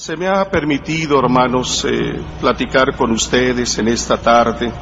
Se 0.00 0.16
me 0.16 0.28
ha 0.28 0.48
permitido, 0.48 1.18
hermanos, 1.18 1.84
eh, 1.86 2.18
platicar 2.40 2.96
con 2.96 3.10
ustedes 3.10 3.76
en 3.76 3.86
esta 3.88 4.16
tarde 4.16 4.72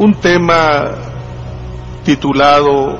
un 0.00 0.16
tema 0.16 0.90
titulado 2.04 2.98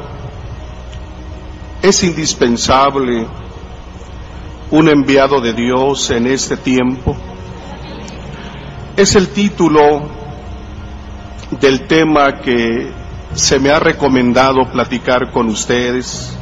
Es 1.82 2.04
indispensable 2.04 3.26
un 4.71 4.88
enviado 4.88 5.40
de 5.40 5.53
Dios 5.53 6.10
en 6.10 6.28
este 6.28 6.56
tiempo. 6.56 7.17
Es 8.96 9.17
el 9.17 9.30
título 9.30 10.08
del 11.60 11.88
tema 11.88 12.38
que 12.38 12.92
se 13.35 13.58
me 13.58 13.71
ha 13.71 13.80
recomendado 13.80 14.71
platicar 14.71 15.32
con 15.32 15.48
ustedes 15.48 16.37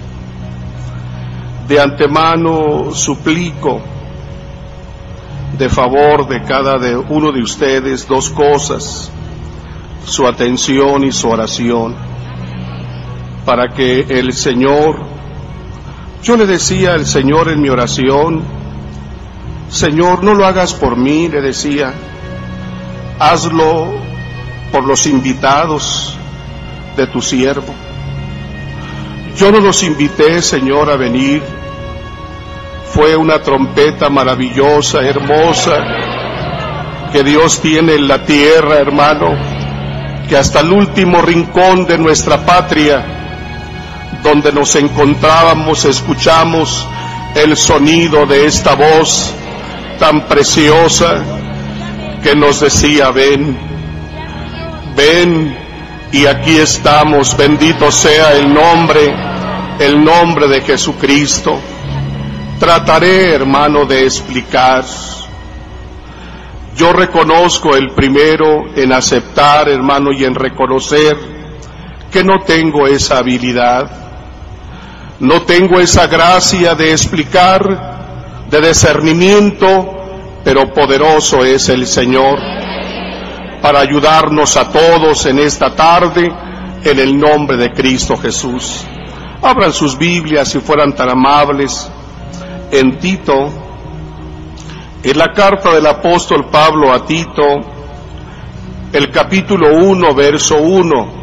de 1.68 1.78
antemano 1.78 2.94
suplico 2.94 3.80
de 5.58 5.68
favor 5.68 6.26
de 6.26 6.42
cada 6.42 6.78
de 6.78 6.96
uno 6.96 7.30
de 7.30 7.42
ustedes 7.42 8.08
dos 8.08 8.30
cosas, 8.30 9.10
su 10.06 10.26
atención 10.26 11.04
y 11.04 11.12
su 11.12 11.28
oración, 11.28 11.94
para 13.44 13.74
que 13.74 14.06
el 14.08 14.32
Señor, 14.32 15.00
yo 16.22 16.36
le 16.36 16.46
decía 16.46 16.94
al 16.94 17.06
Señor 17.06 17.48
en 17.50 17.60
mi 17.60 17.68
oración, 17.68 18.42
Señor, 19.68 20.24
no 20.24 20.34
lo 20.34 20.46
hagas 20.46 20.72
por 20.72 20.96
mí, 20.96 21.28
le 21.28 21.42
decía, 21.42 21.92
hazlo 23.18 23.92
por 24.72 24.84
los 24.84 25.06
invitados 25.06 26.16
de 26.96 27.06
tu 27.08 27.20
siervo. 27.20 27.87
Yo 29.38 29.52
no 29.52 29.60
los 29.60 29.84
invité, 29.84 30.42
Señor, 30.42 30.90
a 30.90 30.96
venir. 30.96 31.40
Fue 32.92 33.14
una 33.14 33.40
trompeta 33.40 34.10
maravillosa, 34.10 35.00
hermosa, 35.02 35.78
que 37.12 37.22
Dios 37.22 37.60
tiene 37.60 37.94
en 37.94 38.08
la 38.08 38.24
tierra, 38.24 38.78
hermano, 38.78 39.36
que 40.28 40.36
hasta 40.36 40.58
el 40.58 40.72
último 40.72 41.22
rincón 41.22 41.86
de 41.86 41.98
nuestra 41.98 42.44
patria, 42.44 43.06
donde 44.24 44.52
nos 44.52 44.74
encontrábamos, 44.74 45.84
escuchamos 45.84 46.84
el 47.36 47.56
sonido 47.56 48.26
de 48.26 48.46
esta 48.46 48.74
voz 48.74 49.32
tan 50.00 50.26
preciosa 50.26 51.22
que 52.24 52.34
nos 52.34 52.58
decía, 52.58 53.12
ven, 53.12 53.56
ven, 54.96 55.67
y 56.10 56.26
aquí 56.26 56.56
estamos, 56.56 57.36
bendito 57.36 57.90
sea 57.92 58.32
el 58.32 58.52
nombre, 58.52 59.14
el 59.78 60.02
nombre 60.02 60.48
de 60.48 60.62
Jesucristo. 60.62 61.58
Trataré, 62.58 63.34
hermano, 63.34 63.84
de 63.84 64.04
explicar. 64.04 64.84
Yo 66.76 66.92
reconozco 66.92 67.76
el 67.76 67.90
primero 67.90 68.66
en 68.74 68.92
aceptar, 68.92 69.68
hermano, 69.68 70.12
y 70.12 70.24
en 70.24 70.34
reconocer 70.34 71.16
que 72.10 72.24
no 72.24 72.40
tengo 72.40 72.86
esa 72.86 73.18
habilidad, 73.18 73.90
no 75.20 75.42
tengo 75.42 75.78
esa 75.78 76.06
gracia 76.06 76.74
de 76.74 76.92
explicar, 76.92 78.46
de 78.48 78.60
discernimiento, 78.66 79.94
pero 80.42 80.72
poderoso 80.72 81.44
es 81.44 81.68
el 81.68 81.86
Señor 81.86 82.38
para 83.60 83.80
ayudarnos 83.80 84.56
a 84.56 84.70
todos 84.70 85.26
en 85.26 85.38
esta 85.38 85.74
tarde 85.74 86.30
en 86.84 86.98
el 86.98 87.18
nombre 87.18 87.56
de 87.56 87.72
Cristo 87.72 88.16
Jesús. 88.16 88.84
Abran 89.42 89.72
sus 89.72 89.96
Biblias 89.98 90.50
si 90.50 90.60
fueran 90.60 90.94
tan 90.94 91.10
amables 91.10 91.90
en 92.70 92.98
Tito, 92.98 93.50
en 95.02 95.18
la 95.18 95.32
carta 95.32 95.72
del 95.72 95.86
apóstol 95.86 96.48
Pablo 96.50 96.92
a 96.92 97.04
Tito, 97.04 97.60
el 98.92 99.10
capítulo 99.10 99.76
1, 99.76 100.14
verso 100.14 100.56
1. 100.58 101.18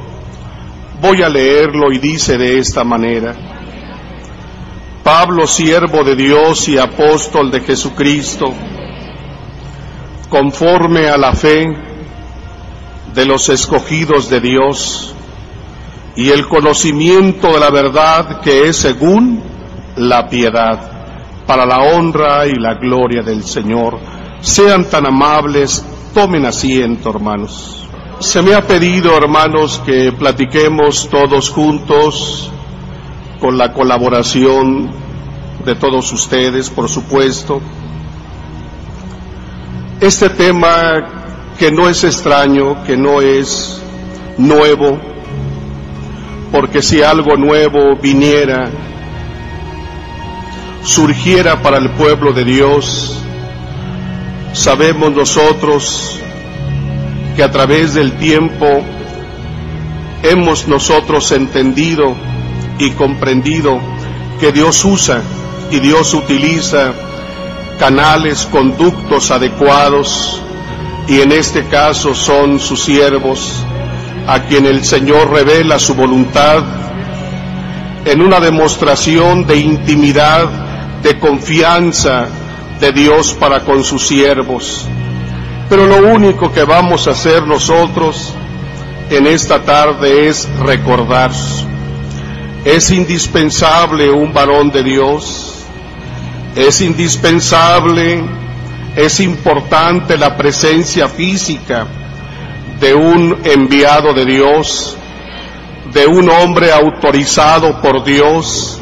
Voy 1.02 1.22
a 1.22 1.30
leerlo 1.30 1.92
y 1.92 2.00
dice 2.00 2.38
de 2.38 2.60
esta 2.60 2.84
manera. 2.84 3.36
Pablo, 5.04 5.46
siervo 5.46 6.04
de 6.04 6.16
Dios 6.16 6.68
y 6.68 6.78
apóstol 6.78 7.52
de 7.52 7.62
Jesucristo, 7.62 8.54
conforme 10.30 11.10
a 11.10 11.18
la 11.18 11.34
fe 11.34 11.95
de 13.16 13.26
los 13.26 13.48
escogidos 13.50 14.30
de 14.30 14.42
Dios 14.42 15.16
y 16.18 16.30
el 16.30 16.48
conocimiento 16.48 17.54
de 17.54 17.60
la 17.60 17.72
verdad 17.72 18.42
que 18.42 18.68
es 18.68 18.76
según 18.76 19.42
la 19.96 20.30
piedad 20.30 20.92
para 21.48 21.66
la 21.66 21.80
honra 21.80 22.46
y 22.46 22.56
la 22.56 22.76
gloria 22.76 23.24
del 23.24 23.44
Señor. 23.44 24.00
Sean 24.42 24.86
tan 24.90 25.06
amables, 25.06 25.86
tomen 26.14 26.46
asiento, 26.46 27.10
hermanos. 27.10 27.88
Se 28.20 28.42
me 28.42 28.54
ha 28.54 28.66
pedido, 28.66 29.16
hermanos, 29.16 29.82
que 29.86 30.12
platiquemos 30.12 31.10
todos 31.10 31.50
juntos 31.50 32.52
con 33.40 33.58
la 33.58 33.74
colaboración 33.74 34.90
de 35.64 35.76
todos 35.76 36.12
ustedes, 36.12 36.70
por 36.70 36.90
supuesto. 36.90 37.62
Este 40.00 40.30
tema 40.30 41.25
que 41.58 41.72
no 41.72 41.88
es 41.90 42.04
extraño, 42.04 42.84
que 42.84 42.98
no 42.98 43.22
es 43.22 43.82
nuevo, 44.38 45.00
porque 46.52 46.82
si 46.82 47.02
algo 47.02 47.38
nuevo 47.38 47.96
viniera 47.96 48.70
surgiera 50.84 51.62
para 51.62 51.78
el 51.78 51.90
pueblo 51.92 52.34
de 52.34 52.44
Dios, 52.44 53.20
sabemos 54.54 55.12
nosotros 55.12 56.20
que 57.36 57.44
a 57.44 57.52
través 57.52 57.94
del 57.94 58.14
tiempo 58.18 58.66
hemos 60.24 60.68
nosotros 60.68 61.32
entendido 61.32 62.16
y 62.80 62.92
comprendido 62.92 63.80
que 64.40 64.52
Dios 64.52 64.84
usa 64.84 65.22
y 65.72 65.80
Dios 65.80 66.14
utiliza 66.14 66.94
canales, 67.80 68.46
conductos 68.52 69.32
adecuados 69.32 70.42
y 71.08 71.22
en 71.22 71.32
este 71.32 71.66
caso 71.66 72.16
son 72.16 72.60
sus 72.60 72.84
siervos 72.84 73.64
a 74.28 74.42
quien 74.42 74.66
el 74.66 74.84
Señor 74.84 75.30
revela 75.32 75.78
su 75.78 75.94
voluntad 75.94 76.64
en 78.06 78.22
una 78.22 78.40
demostración 78.40 79.46
de 79.46 79.58
intimidad 79.58 80.50
de 81.02 81.20
confianza 81.20 82.28
de 82.80 82.92
Dios 82.92 83.34
para 83.34 83.62
con 83.62 83.84
sus 83.84 84.08
siervos. 84.08 84.88
Pero 85.70 85.88
lo 85.88 86.14
único 86.14 86.52
que 86.52 86.64
vamos 86.64 87.08
a 87.08 87.12
hacer 87.12 87.46
nosotros 87.48 88.34
en 89.10 89.28
esta 89.28 89.64
tarde 89.64 90.28
es 90.28 90.48
recordar. 90.60 91.32
Es 92.64 92.92
indispensable 92.92 94.10
un 94.10 94.34
varón 94.34 94.72
de 94.72 94.84
Dios. 94.84 95.54
Es 96.56 96.82
indispensable, 96.82 98.24
es 98.96 99.20
importante 99.20 100.18
la 100.18 100.38
presencia 100.38 101.08
física 101.10 101.86
de 102.80 102.94
un 102.94 103.40
enviado 103.44 104.14
de 104.14 104.26
Dios, 104.26 104.96
de 105.94 106.08
un 106.08 106.30
hombre 106.30 106.72
autorizado 106.72 107.82
por 107.82 108.04
Dios, 108.04 108.80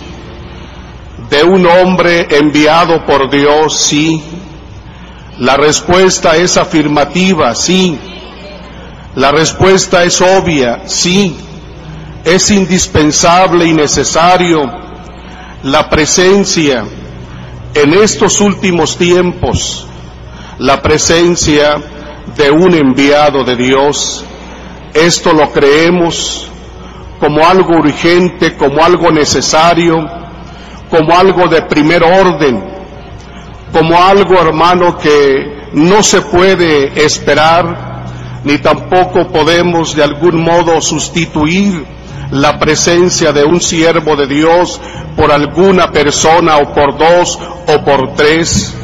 de 1.29 1.43
un 1.43 1.65
hombre 1.65 2.27
enviado 2.37 3.05
por 3.05 3.29
Dios, 3.29 3.77
sí. 3.77 4.21
La 5.39 5.57
respuesta 5.57 6.35
es 6.35 6.57
afirmativa, 6.57 7.55
sí. 7.55 7.97
La 9.15 9.31
respuesta 9.31 10.03
es 10.03 10.21
obvia, 10.21 10.83
sí. 10.85 11.35
Es 12.23 12.51
indispensable 12.51 13.65
y 13.65 13.73
necesario 13.73 14.71
la 15.63 15.89
presencia 15.89 16.83
en 17.73 17.93
estos 17.93 18.39
últimos 18.41 18.97
tiempos, 18.97 19.87
la 20.63 20.81
presencia 20.81 21.75
de 22.35 22.49
un 22.49 22.73
enviado 22.73 23.43
de 23.43 23.55
Dios. 23.55 24.25
Esto 24.93 25.33
lo 25.33 25.51
creemos 25.51 26.47
como 27.19 27.45
algo 27.45 27.77
urgente, 27.77 28.55
como 28.55 28.83
algo 28.83 29.11
necesario 29.11 30.23
como 30.93 31.17
algo 31.17 31.47
de 31.47 31.63
primer 31.63 32.03
orden, 32.03 32.63
como 33.71 33.99
algo, 33.99 34.35
hermano, 34.39 34.95
que 34.95 35.69
no 35.73 36.03
se 36.03 36.21
puede 36.21 37.03
esperar, 37.03 38.03
ni 38.43 38.59
tampoco 38.59 39.27
podemos 39.29 39.95
de 39.95 40.03
algún 40.03 40.43
modo 40.43 40.79
sustituir 40.81 41.83
la 42.29 42.59
presencia 42.59 43.33
de 43.33 43.43
un 43.43 43.59
siervo 43.59 44.15
de 44.15 44.27
Dios 44.27 44.79
por 45.17 45.31
alguna 45.31 45.91
persona 45.91 46.57
o 46.57 46.71
por 46.75 46.95
dos 46.95 47.39
o 47.67 47.83
por 47.83 48.13
tres. 48.13 48.75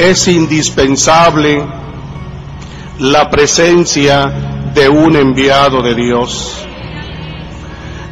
Es 0.00 0.28
indispensable 0.28 1.62
la 3.00 3.28
presencia 3.28 4.32
de 4.72 4.88
un 4.88 5.14
enviado 5.14 5.82
de 5.82 5.94
Dios. 5.94 6.56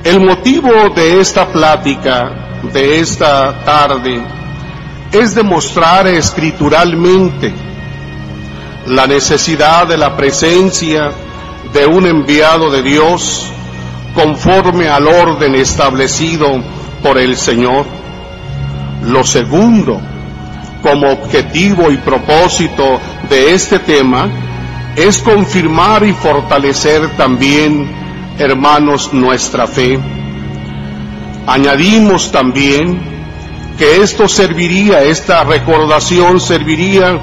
El 0.04 0.20
motivo 0.20 0.68
de 0.94 1.18
esta 1.18 1.48
plática 1.48 2.58
de 2.74 3.00
esta 3.00 3.64
tarde 3.64 4.22
es 5.12 5.34
demostrar 5.34 6.06
escrituralmente 6.08 7.54
la 8.86 9.06
necesidad 9.06 9.86
de 9.86 9.96
la 9.96 10.14
presencia 10.14 11.10
de 11.72 11.86
un 11.86 12.04
enviado 12.04 12.70
de 12.70 12.82
Dios 12.82 13.50
conforme 14.14 14.88
al 14.88 15.08
orden 15.08 15.54
establecido 15.54 16.62
por 17.02 17.16
el 17.16 17.34
Señor. 17.34 17.86
Lo 19.06 19.24
segundo, 19.24 20.02
como 20.82 21.10
objetivo 21.10 21.90
y 21.90 21.96
propósito 21.98 23.00
de 23.28 23.54
este 23.54 23.78
tema, 23.78 24.28
es 24.96 25.18
confirmar 25.18 26.04
y 26.04 26.12
fortalecer 26.12 27.16
también, 27.16 27.88
hermanos, 28.38 29.12
nuestra 29.12 29.66
fe. 29.66 29.98
Añadimos 31.46 32.32
también 32.32 33.00
que 33.78 34.02
esto 34.02 34.28
serviría, 34.28 35.02
esta 35.02 35.44
recordación 35.44 36.40
serviría 36.40 37.18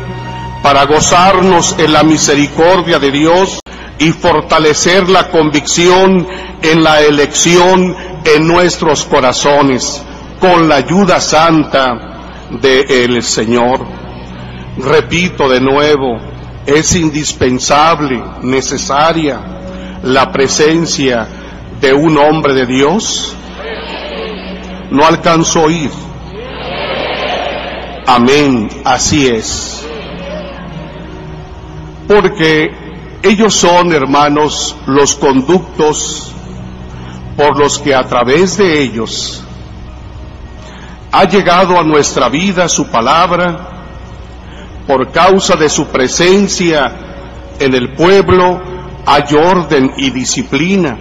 para 0.63 0.85
gozarnos 0.85 1.75
en 1.77 1.93
la 1.93 2.03
misericordia 2.03 2.97
de 2.97 3.11
Dios 3.11 3.59
y 3.99 4.11
fortalecer 4.11 5.09
la 5.09 5.29
convicción 5.29 6.27
en 6.61 6.83
la 6.83 7.01
elección 7.01 7.95
en 8.23 8.47
nuestros 8.47 9.05
corazones 9.05 10.01
con 10.39 10.67
la 10.67 10.75
ayuda 10.75 11.19
santa 11.19 12.14
del 12.49 13.23
Señor. 13.23 13.85
Repito 14.77 15.49
de 15.49 15.61
nuevo, 15.61 16.19
es 16.65 16.95
indispensable, 16.95 18.21
necesaria 18.41 19.39
la 20.03 20.31
presencia 20.31 21.27
de 21.79 21.93
un 21.93 22.17
hombre 22.17 22.53
de 22.53 22.65
Dios. 22.65 23.35
No 24.91 25.05
alcanzo 25.05 25.59
a 25.59 25.63
oír. 25.63 25.91
Amén, 28.07 28.69
así 28.83 29.27
es. 29.27 29.87
Porque 32.07 32.71
ellos 33.23 33.55
son, 33.55 33.91
hermanos, 33.93 34.75
los 34.85 35.15
conductos 35.15 36.31
por 37.35 37.57
los 37.57 37.79
que 37.79 37.95
a 37.95 38.05
través 38.05 38.57
de 38.57 38.81
ellos 38.81 39.44
ha 41.17 41.23
llegado 41.23 41.79
a 41.79 41.83
nuestra 41.83 42.27
vida 42.27 42.67
su 42.67 42.87
palabra, 42.87 43.69
por 44.85 45.13
causa 45.13 45.55
de 45.55 45.69
su 45.69 45.87
presencia 45.87 46.91
en 47.57 47.73
el 47.73 47.93
pueblo 47.93 48.61
hay 49.05 49.23
orden 49.33 49.93
y 49.95 50.09
disciplina. 50.09 50.97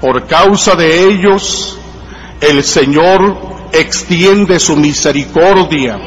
Por 0.00 0.28
causa 0.28 0.76
de 0.76 1.08
ellos 1.08 1.76
el 2.40 2.62
Señor 2.62 3.36
extiende 3.72 4.60
su 4.60 4.76
misericordia 4.76 5.98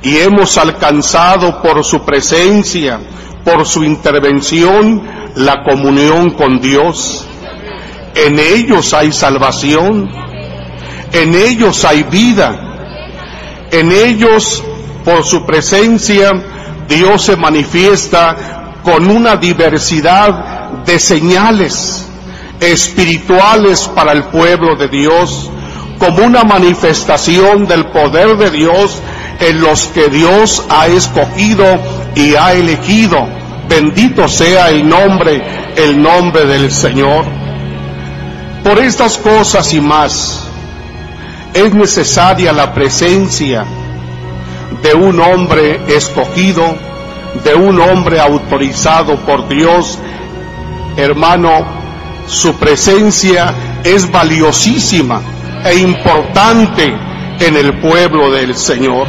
y 0.00 0.18
hemos 0.18 0.56
alcanzado 0.56 1.60
por 1.60 1.82
su 1.82 2.04
presencia 2.04 3.00
por 3.44 3.66
su 3.66 3.82
intervención 3.82 5.02
la 5.34 5.64
comunión 5.64 6.30
con 6.30 6.60
Dios. 6.60 7.26
En 8.14 8.38
ellos 8.38 8.94
hay 8.94 9.10
salvación, 9.10 10.27
en 11.12 11.34
ellos 11.34 11.84
hay 11.84 12.02
vida, 12.04 13.66
en 13.70 13.92
ellos 13.92 14.62
por 15.04 15.24
su 15.24 15.44
presencia 15.44 16.32
Dios 16.88 17.22
se 17.22 17.36
manifiesta 17.36 18.80
con 18.82 19.10
una 19.10 19.36
diversidad 19.36 20.84
de 20.84 20.98
señales 20.98 22.06
espirituales 22.60 23.88
para 23.94 24.12
el 24.12 24.24
pueblo 24.24 24.76
de 24.76 24.88
Dios, 24.88 25.50
como 25.98 26.24
una 26.24 26.44
manifestación 26.44 27.66
del 27.66 27.86
poder 27.86 28.36
de 28.36 28.50
Dios 28.50 29.00
en 29.40 29.60
los 29.60 29.86
que 29.88 30.08
Dios 30.08 30.64
ha 30.68 30.86
escogido 30.86 31.64
y 32.14 32.34
ha 32.34 32.52
elegido 32.52 33.38
Bendito 33.68 34.26
sea 34.28 34.70
el 34.70 34.88
nombre, 34.88 35.42
el 35.76 36.00
nombre 36.00 36.46
del 36.46 36.72
Señor. 36.72 37.26
Por 38.64 38.78
estas 38.78 39.18
cosas 39.18 39.72
y 39.74 39.80
más, 39.80 40.47
es 41.58 41.74
necesaria 41.74 42.52
la 42.52 42.72
presencia 42.72 43.64
de 44.82 44.94
un 44.94 45.20
hombre 45.20 45.80
escogido, 45.88 46.62
de 47.44 47.54
un 47.54 47.80
hombre 47.80 48.20
autorizado 48.20 49.16
por 49.16 49.48
Dios. 49.48 49.98
Hermano, 50.96 51.50
su 52.26 52.54
presencia 52.54 53.54
es 53.82 54.10
valiosísima 54.10 55.20
e 55.64 55.76
importante 55.76 56.94
en 57.40 57.56
el 57.56 57.78
pueblo 57.80 58.30
del 58.30 58.54
Señor. 58.54 59.06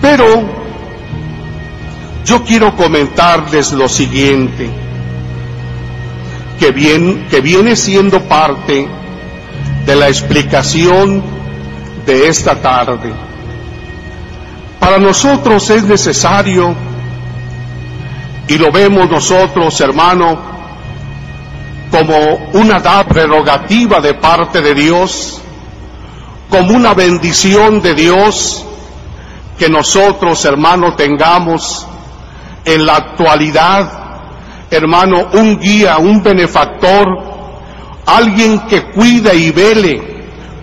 Pero 0.00 0.24
yo 2.24 2.42
quiero 2.44 2.74
comentarles 2.76 3.72
lo 3.72 3.88
siguiente, 3.88 4.70
que, 6.58 6.70
viene 6.72 7.76
siendo 7.76 8.20
parte 8.22 8.88
de 9.86 9.96
la 9.96 10.08
explicación 10.08 11.22
de 12.06 12.28
esta 12.28 12.54
tarde. 12.56 13.12
Para 14.78 14.98
nosotros 14.98 15.68
es 15.70 15.84
necesario, 15.84 16.74
y 18.48 18.58
lo 18.58 18.72
vemos 18.72 19.08
nosotros, 19.08 19.80
hermano, 19.80 20.52
como 21.90 22.50
una 22.54 22.80
prerrogativa 23.04 24.00
de 24.00 24.14
parte 24.14 24.60
de 24.60 24.74
Dios, 24.74 25.40
como 26.48 26.74
una 26.74 26.94
bendición 26.94 27.80
de 27.80 27.94
Dios, 27.94 28.64
que 29.58 29.68
nosotros, 29.68 30.44
hermano, 30.44 30.94
tengamos 30.94 31.86
en 32.64 32.86
la 32.86 32.96
actualidad, 32.96 33.92
hermano, 34.70 35.28
un 35.34 35.60
guía, 35.60 35.98
un 35.98 36.22
benefactor, 36.22 37.31
alguien 38.06 38.60
que 38.68 38.84
cuida 38.90 39.34
y 39.34 39.50
vele 39.50 40.02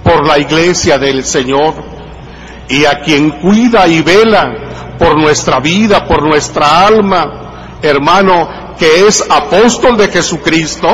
por 0.04 0.26
la 0.26 0.38
iglesia 0.38 0.98
del 0.98 1.24
Señor 1.24 1.74
y 2.68 2.86
a 2.86 3.02
quien 3.02 3.32
cuida 3.32 3.88
y 3.88 4.02
vela 4.02 4.96
por 4.98 5.18
nuestra 5.18 5.60
vida, 5.60 6.06
por 6.06 6.22
nuestra 6.22 6.86
alma, 6.86 7.78
hermano, 7.82 8.76
que 8.78 9.08
es 9.08 9.26
apóstol 9.30 9.98
de 9.98 10.10
Jesucristo, 10.10 10.88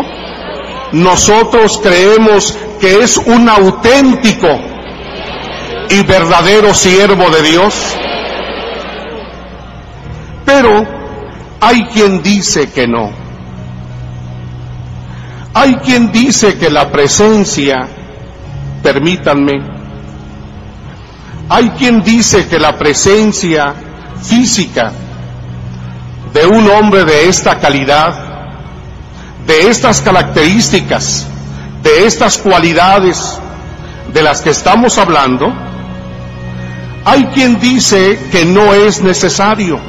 nosotros 0.92 1.80
creemos 1.82 2.56
que 2.80 3.00
es 3.00 3.18
un 3.18 3.50
auténtico 3.50 4.48
y 5.90 6.02
verdadero 6.04 6.74
siervo 6.74 7.30
de 7.30 7.42
Dios. 7.42 7.96
Pero 10.46 10.86
hay 11.60 11.86
quien 11.86 12.22
dice 12.22 12.72
que 12.72 12.88
no. 12.88 13.25
Hay 15.58 15.76
quien 15.78 16.12
dice 16.12 16.58
que 16.58 16.70
la 16.70 16.92
presencia, 16.92 17.88
permítanme, 18.84 19.54
hay 21.48 21.70
quien 21.72 22.04
dice 22.04 22.48
que 22.48 22.60
la 22.60 22.78
presencia 22.78 23.74
física 24.22 24.92
de 26.34 26.46
un 26.46 26.70
hombre 26.70 27.06
de 27.06 27.30
esta 27.30 27.58
calidad, 27.58 28.14
de 29.48 29.70
estas 29.70 30.02
características, 30.02 31.26
de 31.82 32.06
estas 32.06 32.38
cualidades 32.38 33.40
de 34.14 34.22
las 34.22 34.42
que 34.42 34.50
estamos 34.50 34.98
hablando, 34.98 35.54
hay 37.06 37.28
quien 37.28 37.62
dice 37.62 38.20
que 38.30 38.44
no 38.44 38.74
es 38.74 39.02
necesario 39.02 39.80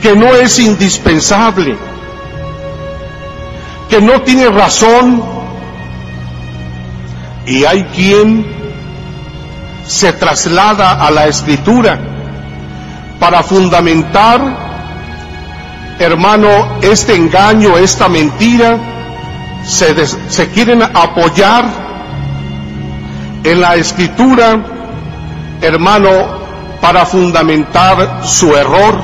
que 0.00 0.14
no 0.14 0.34
es 0.34 0.58
indispensable, 0.58 1.76
que 3.88 4.00
no 4.00 4.22
tiene 4.22 4.48
razón. 4.48 5.22
Y 7.46 7.64
hay 7.64 7.84
quien 7.84 8.46
se 9.86 10.12
traslada 10.12 11.04
a 11.04 11.10
la 11.10 11.26
escritura 11.26 11.98
para 13.18 13.42
fundamentar, 13.42 14.40
hermano, 15.98 16.78
este 16.82 17.16
engaño, 17.16 17.76
esta 17.78 18.08
mentira, 18.08 18.78
se, 19.64 20.06
se 20.06 20.48
quieren 20.50 20.82
apoyar 20.82 21.64
en 23.44 23.60
la 23.60 23.76
escritura, 23.76 24.60
hermano, 25.62 26.38
para 26.80 27.06
fundamentar 27.06 28.20
su 28.24 28.54
error. 28.54 29.00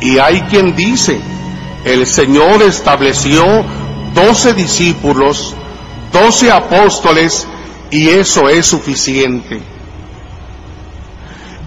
Y 0.00 0.18
hay 0.18 0.40
quien 0.42 0.74
dice, 0.74 1.20
el 1.84 2.06
Señor 2.06 2.62
estableció 2.62 3.44
doce 4.14 4.54
discípulos, 4.54 5.54
doce 6.12 6.50
apóstoles, 6.50 7.46
y 7.90 8.08
eso 8.08 8.48
es 8.48 8.66
suficiente. 8.66 9.60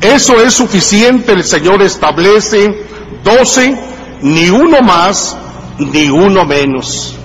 Eso 0.02 0.42
es 0.42 0.54
suficiente, 0.54 1.32
el 1.32 1.44
Señor 1.44 1.82
establece 1.82 2.86
doce, 3.24 3.78
ni 4.22 4.50
uno 4.50 4.82
más, 4.82 5.38
ni 5.78 6.10
uno 6.10 6.46
menos. 6.46 7.16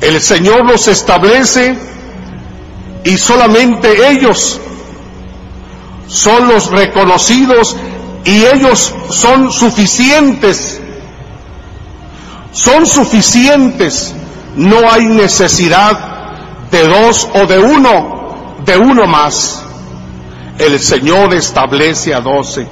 El 0.00 0.20
Señor 0.20 0.66
los 0.66 0.88
establece 0.88 1.78
y 3.04 3.16
solamente 3.16 4.10
ellos 4.10 4.60
son 6.08 6.48
los 6.48 6.70
reconocidos 6.70 7.76
y 8.24 8.44
ellos 8.44 8.92
son 9.10 9.52
suficientes. 9.52 10.81
Son 12.52 12.86
suficientes. 12.86 14.14
No 14.56 14.90
hay 14.90 15.06
necesidad 15.06 16.12
de 16.70 16.86
dos 16.86 17.28
o 17.34 17.46
de 17.46 17.58
uno, 17.58 18.56
de 18.64 18.76
uno 18.76 19.06
más. 19.06 19.62
El 20.58 20.78
Señor 20.78 21.32
establece 21.34 22.14
a 22.14 22.20
doce. 22.20 22.66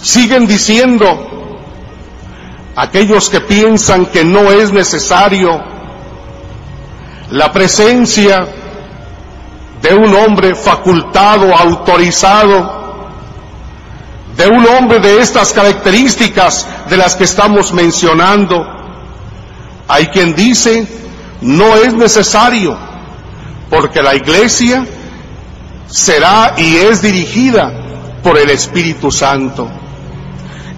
Siguen 0.00 0.46
diciendo 0.46 1.26
aquellos 2.76 3.28
que 3.28 3.40
piensan 3.40 4.06
que 4.06 4.24
no 4.24 4.52
es 4.52 4.72
necesario 4.72 5.60
la 7.30 7.52
presencia 7.52 8.46
de 9.82 9.94
un 9.94 10.14
hombre 10.14 10.54
facultado, 10.54 11.54
autorizado, 11.56 12.77
de 14.38 14.46
un 14.46 14.64
hombre 14.68 15.00
de 15.00 15.20
estas 15.20 15.52
características 15.52 16.64
de 16.88 16.96
las 16.96 17.16
que 17.16 17.24
estamos 17.24 17.72
mencionando. 17.72 18.64
Hay 19.88 20.06
quien 20.06 20.36
dice, 20.36 20.86
no 21.40 21.74
es 21.74 21.92
necesario, 21.92 22.78
porque 23.68 24.00
la 24.00 24.14
iglesia 24.14 24.86
será 25.88 26.54
y 26.56 26.76
es 26.76 27.02
dirigida 27.02 27.72
por 28.22 28.38
el 28.38 28.50
Espíritu 28.50 29.10
Santo. 29.10 29.68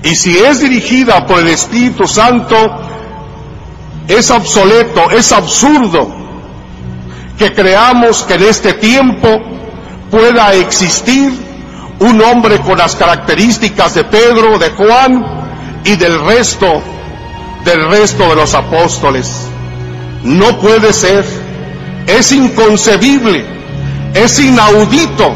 Y 0.05 0.17
si 0.17 0.39
es 0.39 0.61
dirigida 0.61 1.27
por 1.27 1.41
el 1.41 1.49
Espíritu 1.49 2.09
Santo, 2.09 2.57
es 4.09 4.31
obsoleto, 4.31 5.11
es 5.11 5.33
absurdo 5.33 6.11
que 7.37 7.53
creamos 7.53 8.23
que 8.23 8.35
en 8.35 8.43
este 8.45 8.73
tiempo 8.73 9.29
pueda 10.11 10.55
existir 10.55 11.50
un 12.01 12.21
hombre 12.23 12.61
con 12.61 12.79
las 12.79 12.97
características 12.97 13.95
de 13.95 14.05
Pedro, 14.05 14.59
de 14.59 14.71
Juan 14.71 15.25
y 15.85 15.97
del 15.97 16.21
resto, 16.25 16.83
del 17.65 17.91
resto 17.91 18.29
de 18.29 18.37
los 18.37 18.55
apóstoles. 18.55 19.31
No 20.25 20.59
puede 20.59 20.93
ser, 20.93 21.25
es 22.07 22.33
inconcebible, 22.33 23.45
es 24.15 24.39
inaudito. 24.41 25.31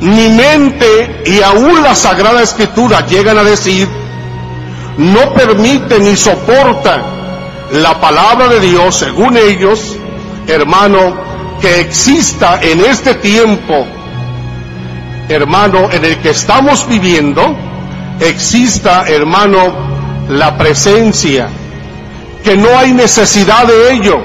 Mi 0.00 0.28
mente 0.28 1.22
y 1.24 1.40
aún 1.42 1.82
la 1.82 1.94
Sagrada 1.94 2.42
Escritura 2.42 3.06
llegan 3.06 3.38
a 3.38 3.44
decir, 3.44 3.88
no 4.98 5.32
permite 5.32 5.98
ni 6.00 6.16
soporta 6.16 7.02
la 7.72 8.00
palabra 8.00 8.48
de 8.48 8.60
Dios, 8.60 8.96
según 8.96 9.36
ellos, 9.36 9.96
hermano, 10.48 11.16
que 11.60 11.80
exista 11.80 12.60
en 12.60 12.80
este 12.80 13.14
tiempo, 13.14 13.86
hermano, 15.28 15.90
en 15.90 16.04
el 16.04 16.18
que 16.18 16.30
estamos 16.30 16.86
viviendo, 16.88 17.56
exista, 18.20 19.08
hermano, 19.08 20.26
la 20.28 20.56
presencia, 20.56 21.48
que 22.42 22.56
no 22.56 22.78
hay 22.78 22.92
necesidad 22.92 23.66
de 23.66 23.92
ello, 23.92 24.20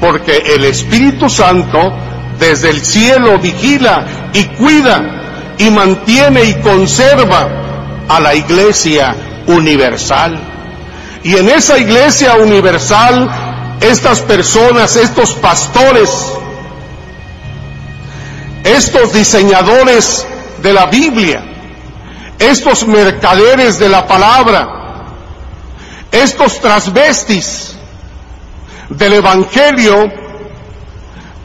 porque 0.00 0.54
el 0.54 0.64
Espíritu 0.64 1.28
Santo 1.28 1.92
desde 2.38 2.70
el 2.70 2.84
cielo 2.84 3.38
vigila 3.38 4.30
y 4.32 4.44
cuida 4.44 5.54
y 5.58 5.70
mantiene 5.70 6.44
y 6.44 6.54
conserva 6.54 7.48
a 8.08 8.20
la 8.20 8.34
iglesia 8.34 9.14
universal. 9.46 10.38
Y 11.24 11.36
en 11.36 11.48
esa 11.48 11.78
iglesia 11.78 12.36
universal 12.36 13.28
estas 13.80 14.20
personas, 14.20 14.96
estos 14.96 15.32
pastores, 15.34 16.10
estos 18.76 19.12
diseñadores 19.12 20.26
de 20.62 20.72
la 20.72 20.86
Biblia, 20.86 21.42
estos 22.38 22.86
mercaderes 22.86 23.78
de 23.78 23.88
la 23.88 24.06
palabra, 24.06 24.68
estos 26.10 26.60
transvestis 26.60 27.76
del 28.90 29.14
Evangelio, 29.14 30.12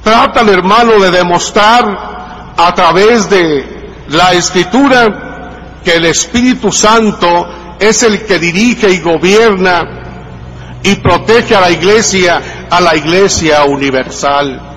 tratan, 0.04 0.50
hermano, 0.50 1.00
de 1.00 1.12
demostrar 1.12 2.54
a 2.58 2.74
través 2.76 3.30
de 3.30 4.02
la 4.10 4.34
escritura 4.34 5.80
que 5.84 5.96
el 5.96 6.06
Espíritu 6.06 6.72
Santo 6.72 7.48
es 7.80 8.04
el 8.04 8.26
que 8.26 8.40
dirige 8.40 8.90
y 8.92 9.00
gobierna 9.00 10.04
y 10.84 10.96
protege 10.96 11.56
a 11.56 11.62
la 11.62 11.72
iglesia, 11.72 12.68
a 12.70 12.82
la 12.82 12.96
iglesia 12.96 13.64
universal, 13.64 14.73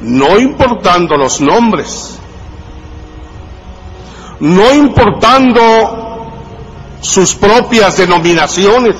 no 0.00 0.38
importando 0.38 1.16
los 1.16 1.40
nombres, 1.40 2.18
no 4.40 4.74
importando 4.74 6.26
sus 7.00 7.34
propias 7.34 7.96
denominaciones, 7.96 8.96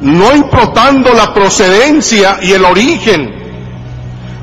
no 0.00 0.34
importando 0.34 1.12
la 1.14 1.32
procedencia 1.34 2.38
y 2.42 2.52
el 2.52 2.64
origen 2.64 3.34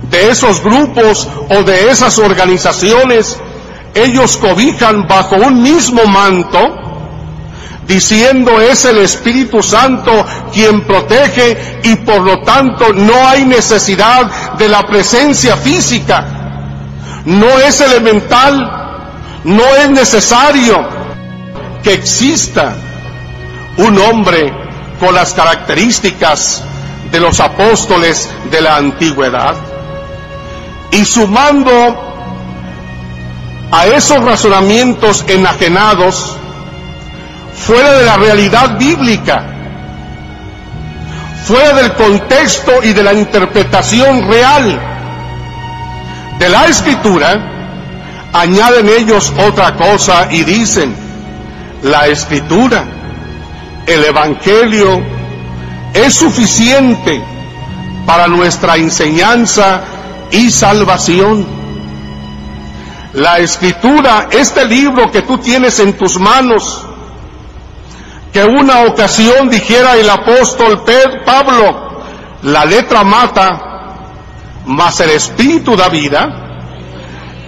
de 0.10 0.29
esos 0.29 0.63
grupos 0.63 1.27
o 1.50 1.63
de 1.63 1.89
esas 1.89 2.17
organizaciones, 2.20 3.39
ellos 3.96 4.38
cobijan 4.38 5.08
bajo 5.08 5.36
un 5.36 5.62
mismo 5.62 6.05
manto 6.05 6.82
diciendo 7.87 8.61
es 8.61 8.85
el 8.85 8.99
Espíritu 8.99 9.61
Santo 9.61 10.25
quien 10.53 10.81
protege 10.81 11.81
y 11.83 11.95
por 11.97 12.21
lo 12.21 12.41
tanto 12.41 12.93
no 12.93 13.27
hay 13.27 13.45
necesidad 13.45 14.55
de 14.57 14.67
la 14.67 14.85
presencia 14.85 15.57
física. 15.57 16.25
No 17.25 17.47
es 17.59 17.81
elemental, 17.81 19.41
no 19.43 19.63
es 19.75 19.89
necesario 19.89 20.85
que 21.83 21.93
exista 21.93 22.73
un 23.77 23.97
hombre 23.99 24.53
con 24.99 25.13
las 25.13 25.33
características 25.33 26.63
de 27.11 27.19
los 27.19 27.39
apóstoles 27.39 28.29
de 28.49 28.61
la 28.61 28.77
antigüedad. 28.77 29.55
Y 30.91 31.05
sumando 31.05 31.71
a 33.71 33.87
esos 33.87 34.23
razonamientos 34.23 35.25
enajenados, 35.27 36.37
fuera 37.55 37.93
de 37.93 38.05
la 38.05 38.17
realidad 38.17 38.77
bíblica, 38.77 39.45
fuera 41.45 41.74
del 41.74 41.93
contexto 41.93 42.72
y 42.83 42.93
de 42.93 43.03
la 43.03 43.13
interpretación 43.13 44.27
real 44.29 44.79
de 46.39 46.50
la 46.50 46.67
escritura, 46.67 48.29
añaden 48.33 48.89
ellos 48.89 49.31
otra 49.38 49.75
cosa 49.75 50.27
y 50.31 50.43
dicen, 50.43 50.95
la 51.83 52.07
escritura, 52.07 52.86
el 53.86 54.03
Evangelio, 54.05 55.01
es 55.93 56.15
suficiente 56.15 57.22
para 58.05 58.27
nuestra 58.27 58.77
enseñanza 58.77 59.81
y 60.31 60.50
salvación. 60.50 61.45
La 63.13 63.38
escritura, 63.38 64.27
este 64.31 64.65
libro 64.65 65.12
que 65.12 65.22
tú 65.22 65.38
tienes 65.38 65.79
en 65.79 65.93
tus 65.93 66.19
manos, 66.19 66.86
que 68.33 68.43
una 68.43 68.81
ocasión 68.81 69.47
dijera 69.47 69.95
el 69.95 70.09
apóstol 70.09 70.83
Pablo, 71.23 72.01
la 72.41 72.65
letra 72.65 73.03
mata, 73.03 73.73
mas 74.65 74.99
el 75.01 75.11
espíritu 75.11 75.75
da 75.75 75.87
vida. 75.87 76.39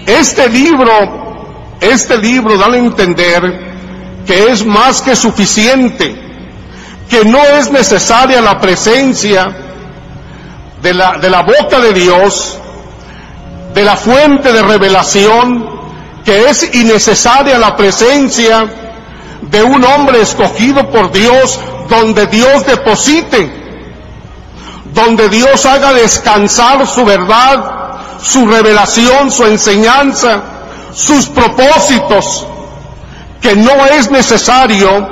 Este 0.05 0.47
libro, 0.47 1.77
este 1.81 2.19
libro 2.19 2.55
da 2.55 2.67
a 2.67 2.77
entender 2.77 4.21
que 4.27 4.51
es 4.51 4.63
más 4.63 5.01
que 5.01 5.15
suficiente, 5.15 6.15
que 7.09 7.25
no 7.25 7.43
es 7.43 7.71
necesaria 7.71 8.39
la 8.39 8.59
presencia 8.59 9.55
de 10.83 10.93
la, 10.93 11.17
de 11.17 11.29
la 11.31 11.41
boca 11.41 11.79
de 11.79 11.93
Dios, 11.93 12.59
de 13.73 13.83
la 13.83 13.97
fuente 13.97 14.53
de 14.53 14.61
revelación, 14.61 15.67
que 16.23 16.47
es 16.47 16.75
innecesaria 16.75 17.57
la 17.57 17.75
presencia 17.75 18.84
de 19.49 19.63
un 19.63 19.83
hombre 19.83 20.21
escogido 20.21 20.89
por 20.89 21.11
Dios 21.11 21.59
donde 21.89 22.27
Dios 22.27 22.65
deposite, 22.65 23.51
donde 24.93 25.29
Dios 25.29 25.65
haga 25.65 25.93
descansar 25.93 26.87
su 26.87 27.05
verdad, 27.05 28.19
su 28.21 28.47
revelación, 28.47 29.31
su 29.31 29.45
enseñanza, 29.45 30.41
sus 30.93 31.27
propósitos, 31.27 32.47
que 33.41 33.55
no 33.55 33.85
es 33.85 34.09
necesario 34.09 35.07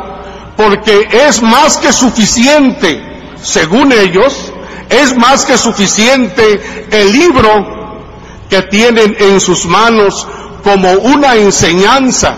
porque 0.55 1.07
es 1.27 1.41
más 1.41 1.77
que 1.77 1.91
suficiente, 1.91 3.35
según 3.41 3.91
ellos, 3.91 4.51
es 4.89 5.15
más 5.15 5.45
que 5.45 5.57
suficiente 5.57 6.87
el 6.91 7.11
libro 7.11 7.83
que 8.49 8.61
tienen 8.63 9.15
en 9.19 9.39
sus 9.39 9.65
manos 9.65 10.27
como 10.63 10.91
una 10.91 11.35
enseñanza 11.35 12.35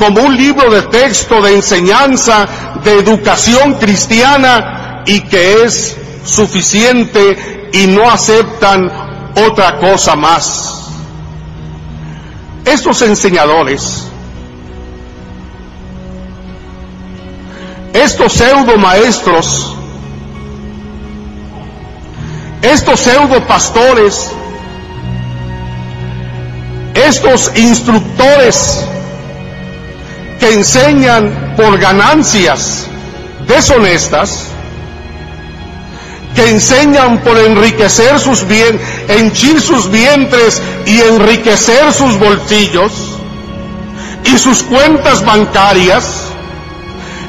como 0.00 0.22
un 0.22 0.34
libro 0.34 0.70
de 0.70 0.80
texto 0.84 1.42
de 1.42 1.56
enseñanza, 1.56 2.48
de 2.82 3.00
educación 3.00 3.74
cristiana 3.74 5.02
y 5.04 5.20
que 5.20 5.62
es 5.64 5.94
suficiente 6.24 7.68
y 7.74 7.86
no 7.86 8.10
aceptan 8.10 8.90
otra 9.46 9.76
cosa 9.76 10.16
más. 10.16 10.88
Estos 12.64 13.02
enseñadores, 13.02 14.06
estos 17.92 18.32
pseudo 18.32 18.78
maestros, 18.78 19.76
estos 22.62 23.00
pseudo 23.00 23.46
pastores, 23.46 24.30
estos 26.94 27.52
instructores 27.54 28.86
que 30.40 30.54
enseñan 30.54 31.54
por 31.56 31.78
ganancias 31.78 32.86
deshonestas, 33.46 34.46
que 36.34 36.48
enseñan 36.50 37.18
por 37.18 37.36
enriquecer 37.38 38.18
sus 38.18 38.48
bien, 38.48 38.80
henchir 39.08 39.60
sus 39.60 39.90
vientres 39.90 40.62
y 40.86 41.00
enriquecer 41.02 41.92
sus 41.92 42.18
bolsillos 42.18 42.92
y 44.24 44.38
sus 44.38 44.62
cuentas 44.62 45.24
bancarias, 45.24 46.04